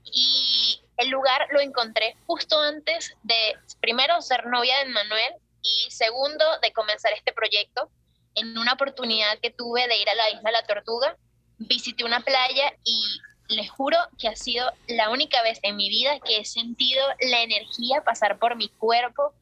Y 0.03 0.81
el 0.99 1.09
lugar 1.09 1.47
lo 1.51 1.61
encontré 1.61 2.15
justo 2.27 2.59
antes 2.59 3.15
de, 3.23 3.55
primero, 3.79 4.21
ser 4.21 4.45
novia 4.45 4.77
de 4.79 4.91
Manuel 4.91 5.33
y 5.61 5.89
segundo, 5.89 6.45
de 6.61 6.73
comenzar 6.73 7.13
este 7.13 7.31
proyecto. 7.31 7.89
En 8.35 8.57
una 8.57 8.73
oportunidad 8.73 9.39
que 9.39 9.49
tuve 9.49 9.87
de 9.87 9.97
ir 9.97 10.09
a 10.09 10.15
la 10.15 10.29
isla 10.29 10.51
La 10.51 10.65
Tortuga, 10.65 11.15
visité 11.57 12.03
una 12.03 12.19
playa 12.19 12.73
y 12.83 13.01
les 13.47 13.69
juro 13.69 13.97
que 14.19 14.27
ha 14.27 14.35
sido 14.35 14.71
la 14.87 15.09
única 15.09 15.41
vez 15.41 15.59
en 15.63 15.77
mi 15.77 15.89
vida 15.89 16.19
que 16.19 16.37
he 16.37 16.45
sentido 16.45 17.01
la 17.21 17.43
energía 17.43 18.03
pasar 18.03 18.37
por 18.37 18.57
mi 18.57 18.67
cuerpo. 18.67 19.33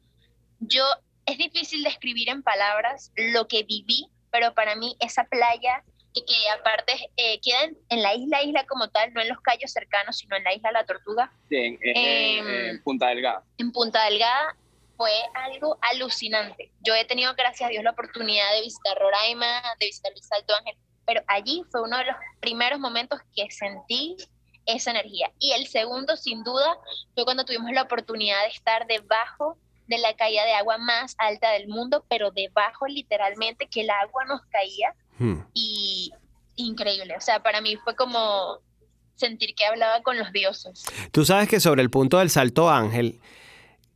Yo 0.60 0.84
es 1.26 1.38
difícil 1.38 1.82
describir 1.82 2.28
en 2.28 2.44
palabras 2.44 3.10
lo 3.16 3.48
que 3.48 3.64
viví, 3.64 4.08
pero 4.30 4.54
para 4.54 4.76
mí 4.76 4.96
esa 5.00 5.24
playa 5.24 5.82
que, 6.26 6.32
que 6.32 6.50
aparte 6.50 7.10
eh, 7.16 7.40
queda 7.40 7.70
en, 7.88 8.02
la 8.02 8.14
isla, 8.14 8.42
isla 8.42 8.66
como 8.66 8.88
tal, 8.88 9.12
no 9.12 9.20
en 9.20 9.28
los 9.28 9.40
callos 9.40 9.72
cercanos, 9.72 10.18
sino 10.18 10.36
en 10.36 10.44
la 10.44 10.54
isla 10.54 10.72
La 10.72 10.84
Tortuga. 10.84 11.32
en, 11.50 11.78
em, 11.82 12.82
Punta 12.82 13.08
Delgada. 13.08 13.42
En 13.58 13.72
Punta 13.72 14.04
Delgada 14.04 14.56
fue 14.96 15.12
algo 15.34 15.78
alucinante. 15.80 16.70
Yo 16.80 16.94
he 16.94 17.04
tenido, 17.04 17.34
gracias 17.34 17.68
a 17.68 17.70
Dios, 17.70 17.84
la 17.84 17.92
oportunidad 17.92 18.52
de 18.52 18.62
visitar 18.62 18.98
Roraima, 18.98 19.62
de 19.78 19.86
visitar 19.86 20.12
el 20.12 20.22
Salto 20.22 20.54
Ángel, 20.56 20.76
pero 21.06 21.22
allí 21.26 21.62
fue 21.70 21.82
uno 21.82 21.96
de 21.98 22.06
los 22.06 22.16
primeros 22.40 22.80
momentos 22.80 23.20
que 23.34 23.50
sentí 23.50 24.16
esa 24.66 24.90
energía. 24.90 25.32
Y 25.38 25.52
el 25.52 25.66
segundo, 25.66 26.16
sin 26.16 26.44
duda, 26.44 26.76
fue 27.14 27.24
cuando 27.24 27.44
tuvimos 27.44 27.72
la 27.72 27.82
oportunidad 27.82 28.42
de 28.42 28.48
estar 28.48 28.86
debajo 28.86 29.56
de 29.86 29.98
la 29.98 30.14
caída 30.14 30.44
de 30.44 30.52
agua 30.52 30.78
más 30.78 31.14
alta 31.18 31.50
del 31.52 31.68
mundo, 31.68 32.04
pero 32.08 32.30
debajo 32.30 32.86
literalmente 32.86 33.68
que 33.68 33.80
el 33.80 33.90
agua 33.90 34.24
nos 34.26 34.42
caía 34.46 34.94
hmm. 35.18 35.38
y 35.54 36.12
increíble. 36.56 37.14
O 37.16 37.20
sea, 37.20 37.42
para 37.42 37.60
mí 37.60 37.76
fue 37.76 37.94
como 37.94 38.58
sentir 39.14 39.54
que 39.54 39.64
hablaba 39.66 40.02
con 40.02 40.18
los 40.18 40.32
dioses. 40.32 40.84
Tú 41.12 41.24
sabes 41.24 41.48
que 41.48 41.60
sobre 41.60 41.82
el 41.82 41.90
punto 41.90 42.18
del 42.18 42.30
Salto 42.30 42.70
Ángel, 42.70 43.20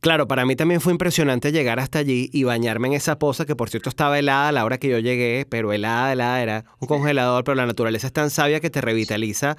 Claro, 0.03 0.27
para 0.27 0.45
mí 0.45 0.57
también 0.57 0.81
fue 0.81 0.91
impresionante 0.91 1.53
llegar 1.53 1.79
hasta 1.79 1.99
allí 1.99 2.29
y 2.33 2.43
bañarme 2.43 2.89
en 2.89 2.93
esa 2.95 3.17
poza 3.19 3.45
que 3.45 3.55
por 3.55 3.69
cierto 3.69 3.87
estaba 3.87 4.19
helada 4.19 4.49
a 4.49 4.51
la 4.51 4.65
hora 4.65 4.77
que 4.77 4.89
yo 4.89 4.99
llegué, 4.99 5.45
pero 5.49 5.71
helada, 5.71 6.11
helada, 6.11 6.43
era 6.43 6.65
un 6.79 6.89
congelador, 6.89 7.45
pero 7.45 7.55
la 7.55 7.65
naturaleza 7.65 8.07
es 8.07 8.11
tan 8.11 8.29
sabia 8.29 8.59
que 8.59 8.69
te 8.69 8.81
revitaliza 8.81 9.55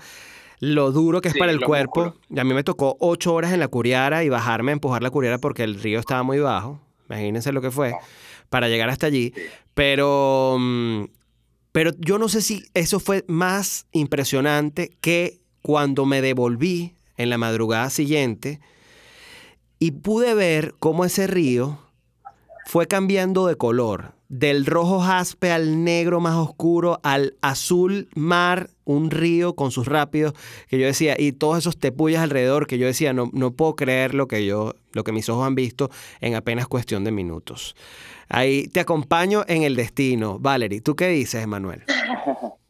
lo 0.61 0.93
duro 0.93 1.23
que 1.23 1.29
es 1.29 1.37
para 1.39 1.51
el 1.51 1.61
cuerpo. 1.61 2.15
Y 2.29 2.39
a 2.39 2.45
mí 2.45 2.53
me 2.53 2.63
tocó 2.63 2.99
ocho 3.01 3.33
horas 3.33 3.53
en 3.53 3.61
la 3.61 3.69
curiara 3.69 4.23
y 4.23 4.29
bajarme 4.29 4.73
a 4.73 4.75
empujar 4.75 5.03
la 5.03 5.11
curiara 5.11 5.39
porque 5.39 5.65
el 5.65 5.81
río 5.81 5.99
estaba 5.99 6.23
muy 6.23 6.41
bajo. 6.41 6.79
Imagínense 7.09 7.51
lo 7.51 7.63
que 7.63 7.71
fue 7.71 7.95
para 8.51 8.69
llegar 8.69 8.91
hasta 8.91 9.07
allí. 9.07 9.33
Pero, 9.73 10.57
mm, 10.61 11.05
pero 11.75 11.91
yo 11.99 12.21
no 12.21 12.29
sé 12.29 12.41
si 12.41 12.63
eso 12.75 13.01
fue 13.01 13.25
más 13.27 13.89
impresionante 13.91 14.97
que 15.01 15.41
cuando 15.61 16.07
me 16.07 16.23
devolví 16.23 16.95
en 17.17 17.31
la 17.31 17.37
madrugada 17.37 17.91
siguiente 17.91 18.61
y 19.81 19.91
pude 19.91 20.35
ver 20.35 20.77
cómo 20.79 21.05
ese 21.05 21.27
río 21.27 21.81
fue 22.67 22.87
cambiando 22.87 23.47
de 23.47 23.57
color, 23.57 24.15
del 24.29 24.67
rojo 24.67 25.01
jaspe 25.01 25.53
al 25.53 25.85
negro 25.85 26.21
más 26.21 26.35
oscuro, 26.35 26.99
al 27.03 27.37
azul 27.41 28.09
mar, 28.15 28.71
un 28.85 29.11
río 29.11 29.55
con 29.55 29.71
sus 29.71 29.87
rápidos, 29.87 30.35
que 30.69 30.79
yo 30.79 30.87
decía, 30.87 31.15
y 31.19 31.33
todos 31.33 31.59
esos 31.59 31.79
tepuyas 31.79 32.23
alrededor, 32.23 32.67
que 32.67 32.79
yo 32.79 32.87
decía, 32.87 33.13
no, 33.13 33.31
no 33.33 33.53
puedo 33.53 33.77
creer 33.77 34.15
lo 34.15 34.27
que 34.27 34.45
yo, 34.45 34.75
lo 34.93 35.05
que 35.05 35.13
mis 35.13 35.29
ojos 35.29 35.47
han 35.47 35.55
visto 35.55 35.91
en 36.21 36.35
apenas 36.35 36.67
cuestión 36.67 37.05
de 37.05 37.13
minutos. 37.13 37.77
Ahí 38.29 38.69
te 38.69 38.81
acompaño 38.81 39.45
en 39.47 39.63
el 39.63 39.77
destino. 39.77 40.39
Valerie, 40.39 40.81
¿tú 40.81 40.97
qué 40.97 41.09
dices, 41.09 41.43
Emanuel? 41.43 41.85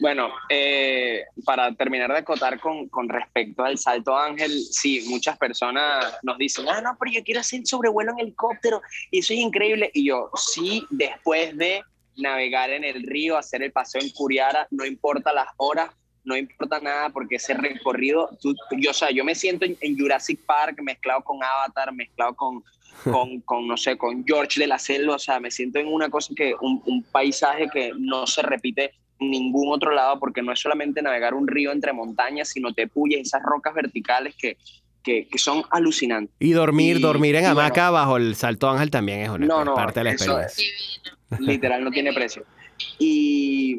Bueno, 0.00 0.30
eh, 0.48 1.24
para 1.44 1.74
terminar 1.74 2.12
de 2.12 2.18
acotar 2.18 2.60
con, 2.60 2.88
con, 2.88 3.08
respecto 3.08 3.64
al 3.64 3.78
Salto 3.78 4.16
Ángel, 4.16 4.50
sí, 4.50 5.06
muchas 5.08 5.38
personas 5.38 6.18
nos 6.22 6.36
dicen, 6.38 6.66
ah, 6.68 6.80
no, 6.80 6.96
pero 6.98 7.12
yo 7.12 7.24
quiero 7.24 7.40
hacer 7.40 7.62
sobrevuelo 7.64 8.12
en 8.12 8.20
helicóptero 8.20 8.82
y 9.10 9.20
eso 9.20 9.32
es 9.32 9.40
increíble. 9.40 9.90
Y 9.94 10.06
yo, 10.06 10.30
sí, 10.34 10.86
después 10.90 11.56
de 11.56 11.82
navegar 12.16 12.70
en 12.70 12.84
el 12.84 13.02
río, 13.02 13.36
hacer 13.36 13.62
el 13.62 13.72
paseo 13.72 14.00
en 14.00 14.10
Curiara, 14.10 14.66
no 14.70 14.84
importa 14.84 15.32
las 15.32 15.48
horas, 15.56 15.90
no 16.24 16.36
importa 16.36 16.80
nada 16.80 17.10
porque 17.10 17.36
ese 17.36 17.54
recorrido, 17.54 18.30
yo, 18.42 18.90
o 18.90 18.94
sea, 18.94 19.10
yo 19.10 19.24
me 19.24 19.34
siento 19.34 19.64
en, 19.64 19.98
Jurassic 19.98 20.44
Park 20.44 20.80
mezclado 20.82 21.22
con 21.22 21.42
Avatar, 21.42 21.92
mezclado 21.92 22.34
con, 22.34 22.64
con, 23.04 23.40
con, 23.42 23.68
no 23.68 23.76
sé, 23.76 23.96
con 23.96 24.24
George 24.26 24.60
de 24.60 24.66
la 24.66 24.78
Selva, 24.78 25.14
o 25.14 25.18
sea, 25.18 25.38
me 25.40 25.50
siento 25.50 25.78
en 25.78 25.86
una 25.86 26.10
cosa 26.10 26.34
que, 26.36 26.54
un, 26.60 26.82
un 26.86 27.02
paisaje 27.04 27.68
que 27.72 27.92
no 27.96 28.26
se 28.26 28.42
repite 28.42 28.92
ningún 29.18 29.72
otro 29.72 29.92
lado, 29.92 30.18
porque 30.18 30.42
no 30.42 30.52
es 30.52 30.60
solamente 30.60 31.02
navegar 31.02 31.34
un 31.34 31.46
río 31.46 31.72
entre 31.72 31.92
montañas, 31.92 32.48
sino 32.48 32.74
te 32.74 32.86
puyes 32.86 33.20
esas 33.20 33.42
rocas 33.42 33.74
verticales 33.74 34.34
que, 34.36 34.56
que, 35.02 35.38
son 35.38 35.62
alucinantes. 35.70 36.34
Y 36.38 36.52
dormir, 36.52 37.00
dormir 37.00 37.36
en 37.36 37.46
hamaca 37.46 37.90
bajo 37.90 38.16
el 38.16 38.34
Salto 38.34 38.68
Ángel 38.68 38.90
también 38.90 39.20
es 39.20 39.28
una 39.30 39.74
parte 39.74 40.00
de 40.00 40.04
la 40.04 40.12
experiencia. 40.12 40.64
literal, 41.38 41.84
no 41.84 41.90
tiene 41.90 42.12
precio. 42.12 42.44
Y, 42.98 43.78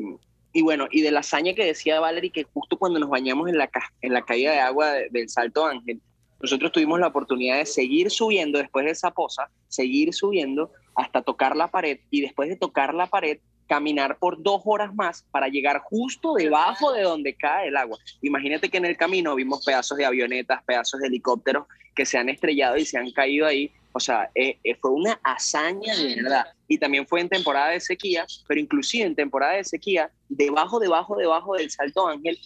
y, 0.53 0.61
bueno, 0.61 0.87
y 0.89 1.01
de 1.01 1.11
la 1.11 1.19
hazaña 1.19 1.53
que 1.53 1.65
decía 1.65 1.99
Valerie, 1.99 2.31
que 2.31 2.43
justo 2.43 2.77
cuando 2.77 2.99
nos 2.99 3.09
bañamos 3.09 3.49
en 3.49 3.57
la, 3.57 3.69
en 4.01 4.13
la 4.13 4.23
caída 4.23 4.51
de 4.51 4.59
agua 4.59 4.91
del 5.11 5.29
Salto 5.29 5.65
Ángel, 5.65 6.01
nosotros 6.41 6.71
tuvimos 6.71 6.99
la 6.99 7.07
oportunidad 7.07 7.57
de 7.57 7.65
seguir 7.65 8.11
subiendo 8.11 8.59
después 8.59 8.85
de 8.85 8.91
esa 8.91 9.11
poza, 9.11 9.49
seguir 9.67 10.13
subiendo 10.13 10.71
hasta 10.95 11.21
tocar 11.21 11.55
la 11.55 11.69
pared 11.69 11.99
y 12.09 12.21
después 12.21 12.49
de 12.49 12.55
tocar 12.55 12.93
la 12.93 13.07
pared 13.07 13.39
caminar 13.67 14.17
por 14.17 14.41
dos 14.41 14.61
horas 14.65 14.93
más 14.95 15.23
para 15.31 15.47
llegar 15.47 15.81
justo 15.83 16.33
debajo 16.33 16.93
de 16.93 17.03
donde 17.03 17.35
cae 17.35 17.67
el 17.67 17.77
agua. 17.77 17.97
Imagínate 18.21 18.69
que 18.69 18.77
en 18.77 18.85
el 18.85 18.97
camino 18.97 19.35
vimos 19.35 19.63
pedazos 19.65 19.97
de 19.97 20.05
avionetas, 20.05 20.63
pedazos 20.63 21.01
de 21.01 21.07
helicópteros 21.07 21.67
que 21.95 22.05
se 22.05 22.17
han 22.17 22.29
estrellado 22.29 22.77
y 22.77 22.85
se 22.85 22.97
han 22.97 23.11
caído 23.11 23.45
ahí. 23.45 23.71
O 23.91 23.99
sea, 23.99 24.29
eh, 24.35 24.57
eh, 24.63 24.75
fue 24.79 24.91
una 24.91 25.19
hazaña 25.23 25.95
de 25.95 26.21
verdad. 26.21 26.45
Y 26.67 26.77
también 26.77 27.07
fue 27.07 27.21
en 27.21 27.29
temporada 27.29 27.69
de 27.69 27.79
sequía, 27.79 28.25
pero 28.47 28.59
inclusive 28.59 29.05
en 29.05 29.15
temporada 29.15 29.53
de 29.53 29.63
sequía, 29.63 30.11
debajo, 30.29 30.79
debajo, 30.79 31.15
debajo 31.15 31.55
del 31.55 31.71
Salto 31.71 32.07
Ángel, 32.07 32.37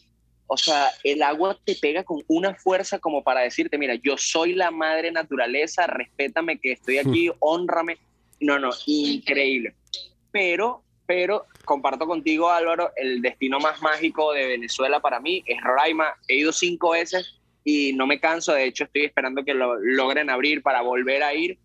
o 0.53 0.57
sea, 0.57 0.89
el 1.05 1.23
agua 1.23 1.57
te 1.63 1.75
pega 1.75 2.03
con 2.03 2.21
una 2.27 2.53
fuerza 2.55 2.99
como 2.99 3.23
para 3.23 3.39
decirte, 3.39 3.77
mira, 3.77 3.95
yo 3.95 4.17
soy 4.17 4.53
la 4.53 4.69
madre 4.69 5.09
naturaleza, 5.09 5.87
respétame 5.87 6.59
que 6.59 6.73
estoy 6.73 6.97
aquí, 6.99 7.29
honrame. 7.39 7.97
No, 8.41 8.59
no, 8.59 8.71
increíble. 8.85 9.75
Pero 10.31 10.83
pero 11.13 11.45
comparto 11.65 12.07
contigo, 12.07 12.49
Álvaro, 12.49 12.93
el 12.95 13.21
destino 13.21 13.59
más 13.59 13.81
mágico 13.81 14.31
de 14.31 14.47
Venezuela 14.47 15.01
para 15.01 15.19
mí 15.19 15.43
es 15.45 15.61
Roraima. 15.61 16.15
He 16.25 16.37
ido 16.37 16.53
cinco 16.53 16.91
veces 16.91 17.37
y 17.65 17.91
no 17.91 18.07
me 18.07 18.21
canso, 18.21 18.53
de 18.53 18.63
hecho 18.63 18.85
estoy 18.85 19.03
esperando 19.03 19.43
que 19.43 19.53
lo 19.53 19.75
logren 19.75 20.29
abrir 20.29 20.63
para 20.63 20.79
volver 20.79 21.21
a 21.21 21.33
ir, 21.33 21.59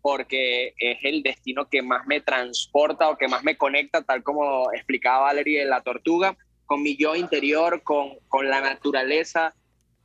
porque 0.00 0.72
es 0.78 0.96
el 1.02 1.22
destino 1.22 1.68
que 1.68 1.82
más 1.82 2.06
me 2.06 2.22
transporta 2.22 3.10
o 3.10 3.18
que 3.18 3.28
más 3.28 3.44
me 3.44 3.58
conecta, 3.58 4.00
tal 4.00 4.22
como 4.22 4.72
explicaba 4.72 5.24
Valerie 5.24 5.60
de 5.60 5.66
la 5.66 5.82
tortuga, 5.82 6.34
con 6.64 6.82
mi 6.82 6.96
yo 6.96 7.14
interior, 7.14 7.82
con, 7.82 8.14
con 8.28 8.48
la 8.48 8.62
naturaleza, 8.62 9.54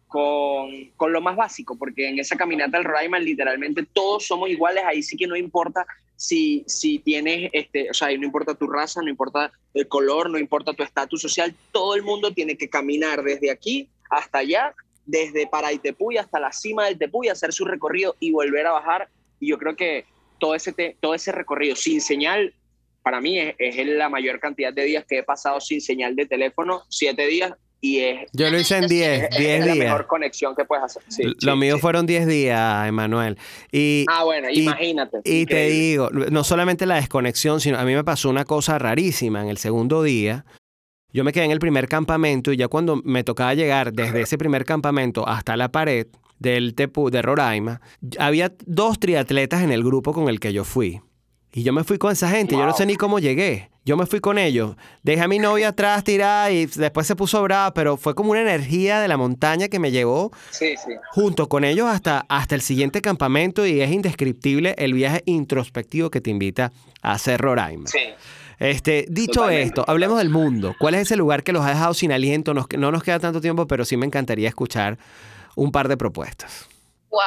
con, 0.08 0.90
con, 0.98 1.14
lo 1.14 1.22
más 1.22 1.38
básico, 1.38 1.78
porque 1.78 2.10
en 2.10 2.20
esa 2.20 2.36
caminata 2.36 2.76
del 2.76 2.86
Roraima 2.86 3.20
literalmente 3.20 3.86
todos 3.94 4.28
somos 4.28 4.50
iguales, 4.50 4.84
ahí 4.86 5.02
sí 5.02 5.16
que 5.16 5.28
no 5.28 5.38
importa 5.38 5.86
si, 6.22 6.64
si 6.68 7.00
tienes, 7.00 7.50
este, 7.52 7.90
o 7.90 7.96
sea, 7.96 8.16
no 8.16 8.26
importa 8.26 8.54
tu 8.54 8.68
raza, 8.68 9.02
no 9.02 9.10
importa 9.10 9.52
el 9.74 9.88
color, 9.88 10.30
no 10.30 10.38
importa 10.38 10.72
tu 10.72 10.84
estatus 10.84 11.20
social, 11.20 11.56
todo 11.72 11.96
el 11.96 12.04
mundo 12.04 12.32
tiene 12.32 12.56
que 12.58 12.70
caminar 12.70 13.24
desde 13.24 13.50
aquí 13.50 13.90
hasta 14.08 14.38
allá, 14.38 14.76
desde 15.08 15.48
Paraitepuy 15.48 16.18
hasta 16.18 16.40
la 16.40 16.52
cima 16.52 16.86
del 16.86 17.00
Tepuy, 17.00 17.30
hacer 17.30 17.52
su 17.52 17.66
recorrido 17.66 18.16
y 18.20 18.32
volver 18.32 18.68
a 18.68 18.74
bajar. 18.74 19.10
Y 19.40 19.50
yo 19.50 19.58
creo 19.58 19.76
que 19.76 20.06
todo 20.40 20.54
ese, 20.54 20.96
todo 21.00 21.16
ese 21.16 21.32
recorrido 21.32 21.76
sin 21.76 22.00
señal, 22.00 22.54
para 23.02 23.20
mí 23.20 23.40
es, 23.40 23.56
es 23.58 23.84
la 23.88 24.08
mayor 24.08 24.40
cantidad 24.40 24.72
de 24.72 24.84
días 24.84 25.06
que 25.10 25.18
he 25.18 25.24
pasado 25.24 25.60
sin 25.60 25.82
señal 25.82 26.16
de 26.16 26.28
teléfono, 26.28 26.84
siete 26.88 27.26
días, 27.26 27.52
y 27.82 28.00
es, 28.00 28.30
Yo 28.32 28.50
lo 28.52 28.60
hice 28.60 28.78
en 28.78 28.88
10, 28.88 29.30
10 29.32 29.64
días. 29.64 29.68
la 29.68 29.76
mejor 29.76 30.06
conexión 30.06 30.56
que 30.56 30.66
puedes 30.66 30.84
hacer. 30.86 31.02
lo 31.42 31.56
mío 31.56 31.80
fueron 31.80 32.06
10 32.06 32.28
días, 32.28 32.88
Emanuel. 32.88 33.38
Y, 33.72 34.06
ah, 34.08 34.24
bueno, 34.24 34.50
imagínate. 34.52 35.22
Y 35.24 35.48
te 35.48 35.68
digo, 35.70 36.10
no 36.12 36.44
solamente 36.44 36.86
la 36.86 36.96
desconexión, 36.96 37.60
sino 37.60 37.80
a 37.80 37.84
mí 37.84 37.96
me 37.96 38.04
pasó 38.04 38.30
una 38.30 38.46
cosa 38.46 38.78
rarísima 38.78 39.42
en 39.42 39.50
el 39.50 39.58
segundo 39.58 40.04
día. 40.04 40.46
Yo 41.12 41.24
me 41.24 41.34
quedé 41.34 41.46
en 41.46 41.52
el 41.52 41.60
primer 41.60 41.88
campamento 41.88 42.54
y 42.54 42.58
ya 42.58 42.68
cuando 42.68 42.98
me 43.04 43.24
tocaba 43.24 43.54
llegar 43.56 43.92
desde 43.92 44.22
ese 44.22 44.38
primer 44.38 44.64
campamento 44.64 45.28
hasta 45.28 45.58
la 45.58 45.72
pared 45.72 46.08
del 46.38 46.76
Tepu 46.76 47.10
de 47.10 47.22
Roraima, 47.22 47.82
había 48.18 48.54
dos 48.66 49.00
triatletas 49.00 49.62
en 49.64 49.72
el 49.72 49.84
grupo 49.84 50.14
con 50.14 50.30
el 50.30 50.40
que 50.40 50.54
yo 50.54 50.64
fui. 50.64 51.02
Y 51.54 51.64
yo 51.64 51.74
me 51.74 51.84
fui 51.84 51.98
con 51.98 52.12
esa 52.12 52.30
gente, 52.30 52.56
yo 52.56 52.66
no 52.66 52.74
sé 52.74 52.86
ni 52.86 52.96
cómo 52.96 53.20
llegué. 53.20 53.70
Yo 53.84 53.98
me 53.98 54.06
fui 54.06 54.20
con 54.20 54.38
ellos. 54.38 54.76
Dejé 55.02 55.22
a 55.22 55.28
mi 55.28 55.40
novia 55.40 55.70
atrás 55.70 56.04
tirada 56.04 56.52
y 56.52 56.68
después 56.68 57.08
se 57.08 57.16
puso 57.16 57.42
brava, 57.42 57.74
pero 57.74 57.98
fue 57.98 58.14
como 58.14 58.32
una 58.32 58.42
energía 58.42 59.00
de 59.00 59.08
la 59.08 59.18
montaña 59.18 59.70
que 59.70 59.80
me 59.80 59.92
llevó 59.92 60.32
junto 61.10 61.50
con 61.50 61.64
ellos 61.64 61.88
hasta, 61.88 62.26
hasta 62.30 62.54
el 62.54 62.62
siguiente 62.62 63.02
campamento 63.02 63.66
y 63.66 63.82
es 63.82 63.92
indescriptible 63.92 64.76
el 64.78 64.94
viaje 64.94 65.24
introspectivo 65.26 66.12
que 66.12 66.22
te 66.22 66.30
invita 66.30 66.72
a 67.02 67.14
hacer 67.14 67.42
Roraima. 67.42 67.90
Este, 68.60 69.08
dicho 69.10 69.50
esto, 69.50 69.84
hablemos 69.88 70.20
del 70.20 70.30
mundo. 70.30 70.76
¿Cuál 70.78 70.94
es 70.94 71.02
ese 71.02 71.18
lugar 71.18 71.44
que 71.44 71.52
los 71.52 71.66
ha 71.66 71.70
dejado 71.70 71.96
sin 71.96 72.12
aliento? 72.12 72.54
no 72.54 72.92
nos 72.92 73.04
queda 73.04 73.20
tanto 73.20 73.42
tiempo, 73.42 73.66
pero 73.66 73.84
sí 73.84 73.98
me 73.98 74.06
encantaría 74.06 74.48
escuchar 74.48 75.00
un 75.56 75.72
par 75.72 75.88
de 75.88 75.98
propuestas. 75.98 76.71
Wow. 77.12 77.20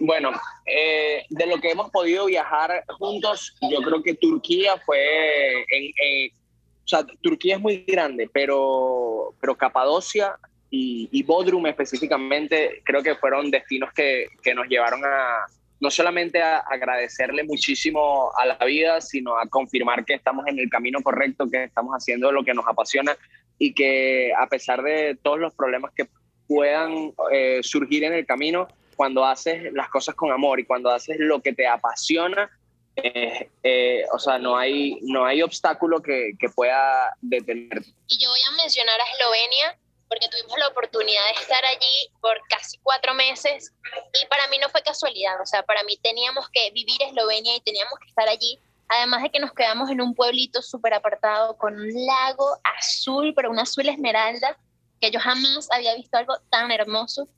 Bueno, 0.00 0.30
eh, 0.64 1.24
de 1.28 1.46
lo 1.46 1.60
que 1.60 1.72
hemos 1.72 1.90
podido 1.90 2.26
viajar 2.26 2.84
juntos, 2.98 3.56
yo 3.70 3.82
creo 3.82 4.02
que 4.02 4.14
Turquía 4.14 4.76
fue, 4.86 5.64
en, 5.70 6.30
o 6.30 6.88
sea, 6.88 7.04
Turquía 7.20 7.56
es 7.56 7.60
muy 7.60 7.84
grande, 7.86 8.30
pero, 8.32 9.34
pero 9.40 9.56
Capadocia 9.56 10.36
y, 10.70 11.08
y 11.10 11.22
Bodrum 11.24 11.66
específicamente 11.66 12.80
creo 12.84 13.02
que 13.02 13.16
fueron 13.16 13.50
destinos 13.50 13.92
que, 13.92 14.28
que 14.42 14.54
nos 14.54 14.68
llevaron 14.68 15.04
a, 15.04 15.46
no 15.80 15.90
solamente 15.90 16.40
a 16.40 16.58
agradecerle 16.58 17.42
muchísimo 17.44 18.30
a 18.36 18.46
la 18.46 18.58
vida, 18.64 19.00
sino 19.00 19.36
a 19.36 19.46
confirmar 19.46 20.04
que 20.04 20.14
estamos 20.14 20.46
en 20.46 20.58
el 20.58 20.68
camino 20.68 21.00
correcto, 21.02 21.48
que 21.50 21.64
estamos 21.64 21.92
haciendo 21.94 22.30
lo 22.32 22.44
que 22.44 22.54
nos 22.54 22.66
apasiona 22.66 23.16
y 23.58 23.74
que 23.74 24.32
a 24.38 24.46
pesar 24.46 24.82
de 24.82 25.18
todos 25.22 25.38
los 25.38 25.54
problemas 25.54 25.92
que 25.92 26.08
puedan 26.46 27.12
eh, 27.32 27.60
surgir 27.62 28.04
en 28.04 28.14
el 28.14 28.26
camino, 28.26 28.68
cuando 28.98 29.24
haces 29.24 29.72
las 29.74 29.88
cosas 29.90 30.16
con 30.16 30.32
amor 30.32 30.58
y 30.58 30.66
cuando 30.66 30.90
haces 30.90 31.16
lo 31.20 31.40
que 31.40 31.52
te 31.52 31.68
apasiona, 31.68 32.50
eh, 32.96 33.48
eh, 33.62 34.04
o 34.12 34.18
sea, 34.18 34.38
no 34.38 34.58
hay, 34.58 34.98
no 35.02 35.24
hay 35.24 35.40
obstáculo 35.40 36.02
que, 36.02 36.32
que 36.36 36.48
pueda 36.48 37.14
detenerte. 37.20 37.94
Y 38.08 38.18
yo 38.18 38.28
voy 38.28 38.40
a 38.40 38.50
mencionar 38.60 39.00
a 39.00 39.04
Eslovenia 39.12 39.78
porque 40.08 40.26
tuvimos 40.28 40.58
la 40.58 40.66
oportunidad 40.66 41.22
de 41.32 41.40
estar 41.40 41.64
allí 41.64 42.10
por 42.20 42.40
casi 42.48 42.76
cuatro 42.78 43.14
meses 43.14 43.72
y 44.20 44.26
para 44.26 44.48
mí 44.48 44.58
no 44.58 44.68
fue 44.68 44.82
casualidad, 44.82 45.40
o 45.40 45.46
sea, 45.46 45.62
para 45.62 45.84
mí 45.84 45.96
teníamos 46.02 46.48
que 46.48 46.72
vivir 46.72 47.00
Eslovenia 47.02 47.54
y 47.54 47.60
teníamos 47.60 48.00
que 48.00 48.08
estar 48.08 48.28
allí, 48.28 48.58
además 48.88 49.22
de 49.22 49.30
que 49.30 49.38
nos 49.38 49.52
quedamos 49.52 49.90
en 49.90 50.00
un 50.00 50.12
pueblito 50.16 50.60
súper 50.60 50.94
apartado 50.94 51.56
con 51.56 51.74
un 51.78 52.06
lago 52.06 52.58
azul, 52.64 53.32
pero 53.36 53.48
un 53.48 53.60
azul 53.60 53.88
esmeralda, 53.88 54.58
que 55.00 55.12
yo 55.12 55.20
jamás 55.20 55.68
había 55.70 55.94
visto 55.94 56.18
algo 56.18 56.34
tan 56.50 56.72
hermoso 56.72 57.28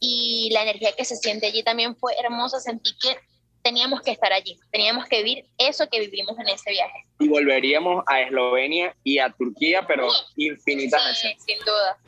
y 0.00 0.50
la 0.52 0.62
energía 0.62 0.92
que 0.92 1.04
se 1.04 1.16
siente 1.16 1.46
allí 1.46 1.62
también 1.62 1.96
fue 1.96 2.14
hermosa, 2.18 2.60
sentí 2.60 2.90
que 3.00 3.16
teníamos 3.62 4.00
que 4.02 4.12
estar 4.12 4.32
allí, 4.32 4.58
teníamos 4.70 5.06
que 5.06 5.22
vivir 5.22 5.44
eso 5.58 5.88
que 5.90 5.98
vivimos 5.98 6.38
en 6.38 6.48
ese 6.48 6.70
viaje. 6.70 7.04
Y 7.18 7.28
volveríamos 7.28 8.04
a 8.06 8.20
Eslovenia 8.20 8.94
y 9.02 9.18
a 9.18 9.30
Turquía, 9.30 9.84
pero 9.88 10.08
infinitas 10.36 11.18
sí, 11.18 11.34
Sin 11.44 11.58
duda. 11.64 11.98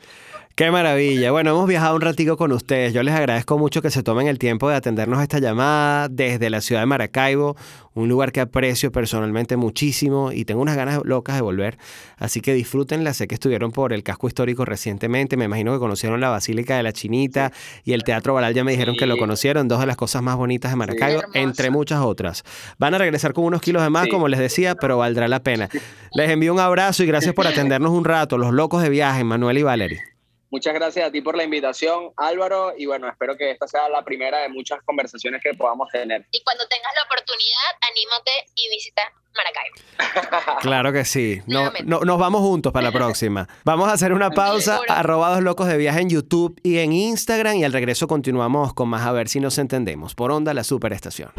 Qué 0.59 0.71
maravilla. 0.71 1.31
Bueno, 1.31 1.51
hemos 1.51 1.69
viajado 1.69 1.95
un 1.95 2.01
ratico 2.01 2.35
con 2.35 2.51
ustedes. 2.51 2.91
Yo 2.93 3.01
les 3.01 3.15
agradezco 3.15 3.57
mucho 3.57 3.81
que 3.81 3.89
se 3.89 4.03
tomen 4.03 4.27
el 4.27 4.37
tiempo 4.37 4.67
de 4.69 4.75
atendernos 4.75 5.17
a 5.19 5.23
esta 5.23 5.39
llamada 5.39 6.09
desde 6.09 6.49
la 6.49 6.59
ciudad 6.59 6.81
de 6.81 6.85
Maracaibo, 6.85 7.55
un 7.93 8.09
lugar 8.09 8.33
que 8.33 8.41
aprecio 8.41 8.91
personalmente 8.91 9.55
muchísimo 9.55 10.33
y 10.33 10.43
tengo 10.43 10.61
unas 10.61 10.75
ganas 10.75 10.99
locas 11.05 11.35
de 11.35 11.41
volver. 11.43 11.77
Así 12.17 12.41
que 12.41 12.53
disfrútenla. 12.53 13.13
Sé 13.13 13.29
que 13.29 13.35
estuvieron 13.35 13.71
por 13.71 13.93
el 13.93 14.03
casco 14.03 14.27
histórico 14.27 14.65
recientemente. 14.65 15.37
Me 15.37 15.45
imagino 15.45 15.71
que 15.71 15.79
conocieron 15.79 16.19
la 16.19 16.27
Basílica 16.27 16.75
de 16.75 16.83
la 16.83 16.91
Chinita 16.91 17.53
y 17.85 17.93
el 17.93 18.03
Teatro 18.03 18.33
Baral. 18.33 18.53
Ya 18.53 18.65
me 18.65 18.73
dijeron 18.73 18.97
que 18.97 19.05
lo 19.05 19.15
conocieron. 19.15 19.69
Dos 19.69 19.79
de 19.79 19.85
las 19.85 19.95
cosas 19.95 20.21
más 20.23 20.35
bonitas 20.35 20.73
de 20.73 20.75
Maracaibo, 20.75 21.21
entre 21.35 21.69
muchas 21.69 22.01
otras. 22.01 22.43
Van 22.77 22.93
a 22.93 22.97
regresar 22.97 23.31
con 23.31 23.45
unos 23.45 23.61
kilos 23.61 23.81
de 23.81 23.91
más, 23.91 24.09
como 24.09 24.27
les 24.27 24.41
decía, 24.41 24.75
pero 24.75 24.97
valdrá 24.97 25.29
la 25.29 25.41
pena. 25.41 25.69
Les 26.11 26.29
envío 26.29 26.53
un 26.53 26.59
abrazo 26.59 27.01
y 27.03 27.05
gracias 27.05 27.33
por 27.33 27.47
atendernos 27.47 27.91
un 27.91 28.03
rato. 28.03 28.37
Los 28.37 28.51
locos 28.51 28.83
de 28.83 28.89
viaje, 28.89 29.23
Manuel 29.23 29.57
y 29.57 29.63
Valerie. 29.63 30.18
Muchas 30.51 30.73
gracias 30.73 31.07
a 31.07 31.11
ti 31.11 31.21
por 31.21 31.37
la 31.37 31.43
invitación, 31.43 32.11
Álvaro, 32.17 32.73
y 32.75 32.87
bueno, 32.87 33.07
espero 33.07 33.37
que 33.37 33.51
esta 33.51 33.67
sea 33.67 33.87
la 33.87 34.03
primera 34.03 34.39
de 34.39 34.49
muchas 34.49 34.81
conversaciones 34.83 35.41
que 35.43 35.53
podamos 35.53 35.89
tener. 35.89 36.25
Y 36.31 36.41
cuando 36.43 36.67
tengas 36.67 36.91
la 36.95 37.03
oportunidad, 37.03 37.69
anímate 37.81 38.31
y 38.55 38.69
visita 38.69 39.01
Maracaibo. 39.35 40.59
Claro 40.61 40.91
que 40.91 41.05
sí. 41.05 41.41
No, 41.45 41.71
nos 41.85 42.17
vamos 42.17 42.41
juntos 42.41 42.73
para 42.73 42.87
la 42.87 42.91
próxima. 42.91 43.47
Vamos 43.63 43.89
a 43.89 43.93
hacer 43.93 44.13
una 44.13 44.31
pausa. 44.31 44.81
Arrobados 44.87 45.41
Locos 45.41 45.67
de 45.67 45.77
Viaje 45.77 46.01
en 46.01 46.09
YouTube 46.09 46.59
y 46.63 46.79
en 46.79 46.91
Instagram. 46.91 47.57
Y 47.57 47.63
al 47.63 47.73
regreso 47.73 48.07
continuamos 48.07 48.73
con 48.73 48.89
más 48.89 49.05
a 49.05 49.11
ver 49.11 49.29
si 49.29 49.39
nos 49.39 49.57
entendemos. 49.57 50.15
Por 50.15 50.31
Onda, 50.31 50.53
la 50.53 50.63
superestación. 50.63 51.31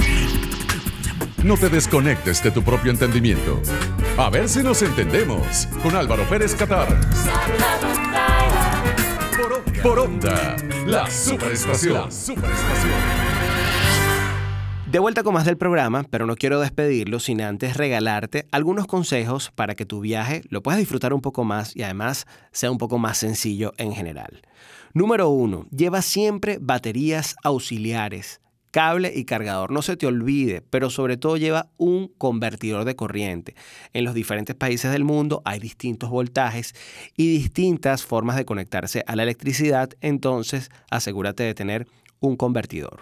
No 1.44 1.56
te 1.56 1.68
desconectes 1.68 2.42
de 2.42 2.50
tu 2.50 2.62
propio 2.62 2.90
entendimiento. 2.90 3.60
A 4.16 4.30
ver 4.30 4.48
si 4.48 4.62
nos 4.62 4.82
entendemos. 4.82 5.66
Con 5.82 5.96
Álvaro 5.96 6.28
Pérez 6.28 6.54
Catar. 6.54 6.88
Por 9.82 9.98
onda, 9.98 10.56
la 10.86 11.10
superestación. 11.10 12.10
De 14.90 14.98
vuelta 14.98 15.22
con 15.22 15.32
más 15.32 15.46
del 15.46 15.56
programa, 15.56 16.04
pero 16.10 16.26
no 16.26 16.36
quiero 16.36 16.60
despedirlo 16.60 17.18
sin 17.18 17.40
antes 17.40 17.78
regalarte 17.78 18.46
algunos 18.52 18.86
consejos 18.86 19.50
para 19.54 19.74
que 19.74 19.86
tu 19.86 20.00
viaje 20.00 20.42
lo 20.50 20.62
puedas 20.62 20.78
disfrutar 20.78 21.14
un 21.14 21.22
poco 21.22 21.44
más 21.44 21.74
y 21.74 21.82
además 21.82 22.26
sea 22.52 22.70
un 22.70 22.76
poco 22.76 22.98
más 22.98 23.16
sencillo 23.16 23.72
en 23.78 23.92
general. 23.92 24.42
Número 24.92 25.30
uno, 25.30 25.66
lleva 25.70 26.02
siempre 26.02 26.58
baterías 26.60 27.36
auxiliares 27.42 28.40
cable 28.70 29.12
y 29.14 29.24
cargador. 29.24 29.70
No 29.70 29.82
se 29.82 29.96
te 29.96 30.06
olvide, 30.06 30.62
pero 30.62 30.90
sobre 30.90 31.16
todo 31.16 31.36
lleva 31.36 31.70
un 31.76 32.08
convertidor 32.08 32.84
de 32.84 32.96
corriente. 32.96 33.54
En 33.92 34.04
los 34.04 34.14
diferentes 34.14 34.56
países 34.56 34.92
del 34.92 35.04
mundo 35.04 35.42
hay 35.44 35.58
distintos 35.58 36.10
voltajes 36.10 36.74
y 37.16 37.28
distintas 37.28 38.04
formas 38.04 38.36
de 38.36 38.44
conectarse 38.44 39.04
a 39.06 39.16
la 39.16 39.22
electricidad, 39.22 39.90
entonces 40.00 40.70
asegúrate 40.90 41.42
de 41.42 41.54
tener 41.54 41.86
un 42.20 42.36
convertidor. 42.36 43.00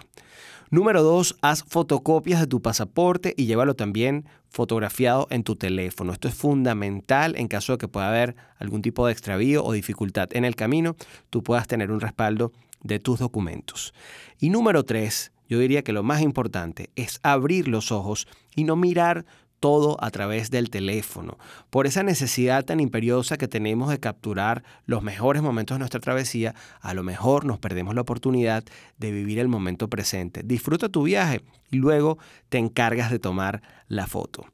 Número 0.71 1.01
2. 1.01 1.37
Haz 1.41 1.63
fotocopias 1.63 2.39
de 2.39 2.45
tu 2.45 2.61
pasaporte 2.61 3.33
y 3.35 3.47
llévalo 3.47 3.75
también 3.75 4.25
fotografiado 4.49 5.25
en 5.31 5.43
tu 5.43 5.55
teléfono. 5.55 6.13
Esto 6.13 6.27
es 6.27 6.35
fundamental 6.35 7.35
en 7.37 7.47
caso 7.47 7.73
de 7.73 7.79
que 7.79 7.87
pueda 7.87 8.09
haber 8.09 8.35
algún 8.59 8.83
tipo 8.83 9.07
de 9.07 9.11
extravío 9.11 9.63
o 9.63 9.71
dificultad 9.73 10.29
en 10.33 10.45
el 10.45 10.55
camino, 10.55 10.95
tú 11.31 11.41
puedas 11.41 11.67
tener 11.67 11.91
un 11.91 11.99
respaldo 11.99 12.51
de 12.83 12.99
tus 12.99 13.17
documentos. 13.17 13.95
Y 14.39 14.49
número 14.49 14.85
3 14.85 15.31
yo 15.49 15.59
diría 15.59 15.83
que 15.83 15.91
lo 15.91 16.03
más 16.03 16.21
importante 16.21 16.91
es 16.95 17.19
abrir 17.23 17.67
los 17.67 17.91
ojos 17.91 18.27
y 18.55 18.63
no 18.63 18.77
mirar 18.77 19.25
todo 19.59 19.97
a 20.01 20.09
través 20.09 20.51
del 20.51 20.69
teléfono, 20.69 21.37
por 21.69 21.85
esa 21.85 22.03
necesidad 22.03 22.63
tan 22.65 22.79
imperiosa 22.79 23.37
que 23.37 23.47
tenemos 23.47 23.89
de 23.89 23.99
capturar 23.99 24.63
los 24.85 25.03
mejores 25.03 25.41
momentos 25.41 25.75
de 25.75 25.79
nuestra 25.79 25.99
travesía, 25.99 26.55
a 26.81 26.93
lo 26.93 27.03
mejor 27.03 27.45
nos 27.45 27.59
perdemos 27.59 27.95
la 27.95 28.01
oportunidad 28.01 28.63
de 28.97 29.11
vivir 29.11 29.39
el 29.39 29.47
momento 29.47 29.89
presente. 29.89 30.41
Disfruta 30.43 30.89
tu 30.89 31.03
viaje 31.03 31.41
y 31.71 31.77
luego 31.77 32.17
te 32.49 32.57
encargas 32.57 33.11
de 33.11 33.19
tomar 33.19 33.61
la 33.87 34.07
foto. 34.07 34.45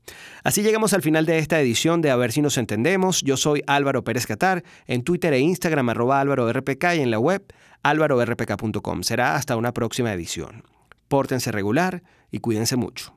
Así 0.43 0.63
llegamos 0.63 0.93
al 0.93 1.01
final 1.01 1.25
de 1.25 1.38
esta 1.38 1.60
edición 1.60 2.01
de 2.01 2.12
A 2.12 2.15
ver 2.15 2.31
si 2.31 2.41
nos 2.41 2.58
entendemos. 2.58 3.21
Yo 3.21 3.38
soy 3.38 3.62
Álvaro 3.67 4.03
Pérez 4.03 4.25
Catar, 4.25 4.63
en 4.88 5.03
Twitter 5.03 5.34
e 5.34 5.39
Instagram 5.39 5.89
arroba 5.89 6.19
Álvaro 6.19 6.51
RPK 6.51 6.95
y 6.95 7.01
en 7.01 7.12
la 7.12 7.19
web 7.19 7.45
álvarorpk.com. 7.84 9.03
Será 9.03 9.36
hasta 9.36 9.55
una 9.55 9.73
próxima 9.73 10.12
edición. 10.12 10.74
Pórtense 11.07 11.51
regular 11.51 12.03
y 12.31 12.39
cuídense 12.39 12.75
mucho. 12.75 13.15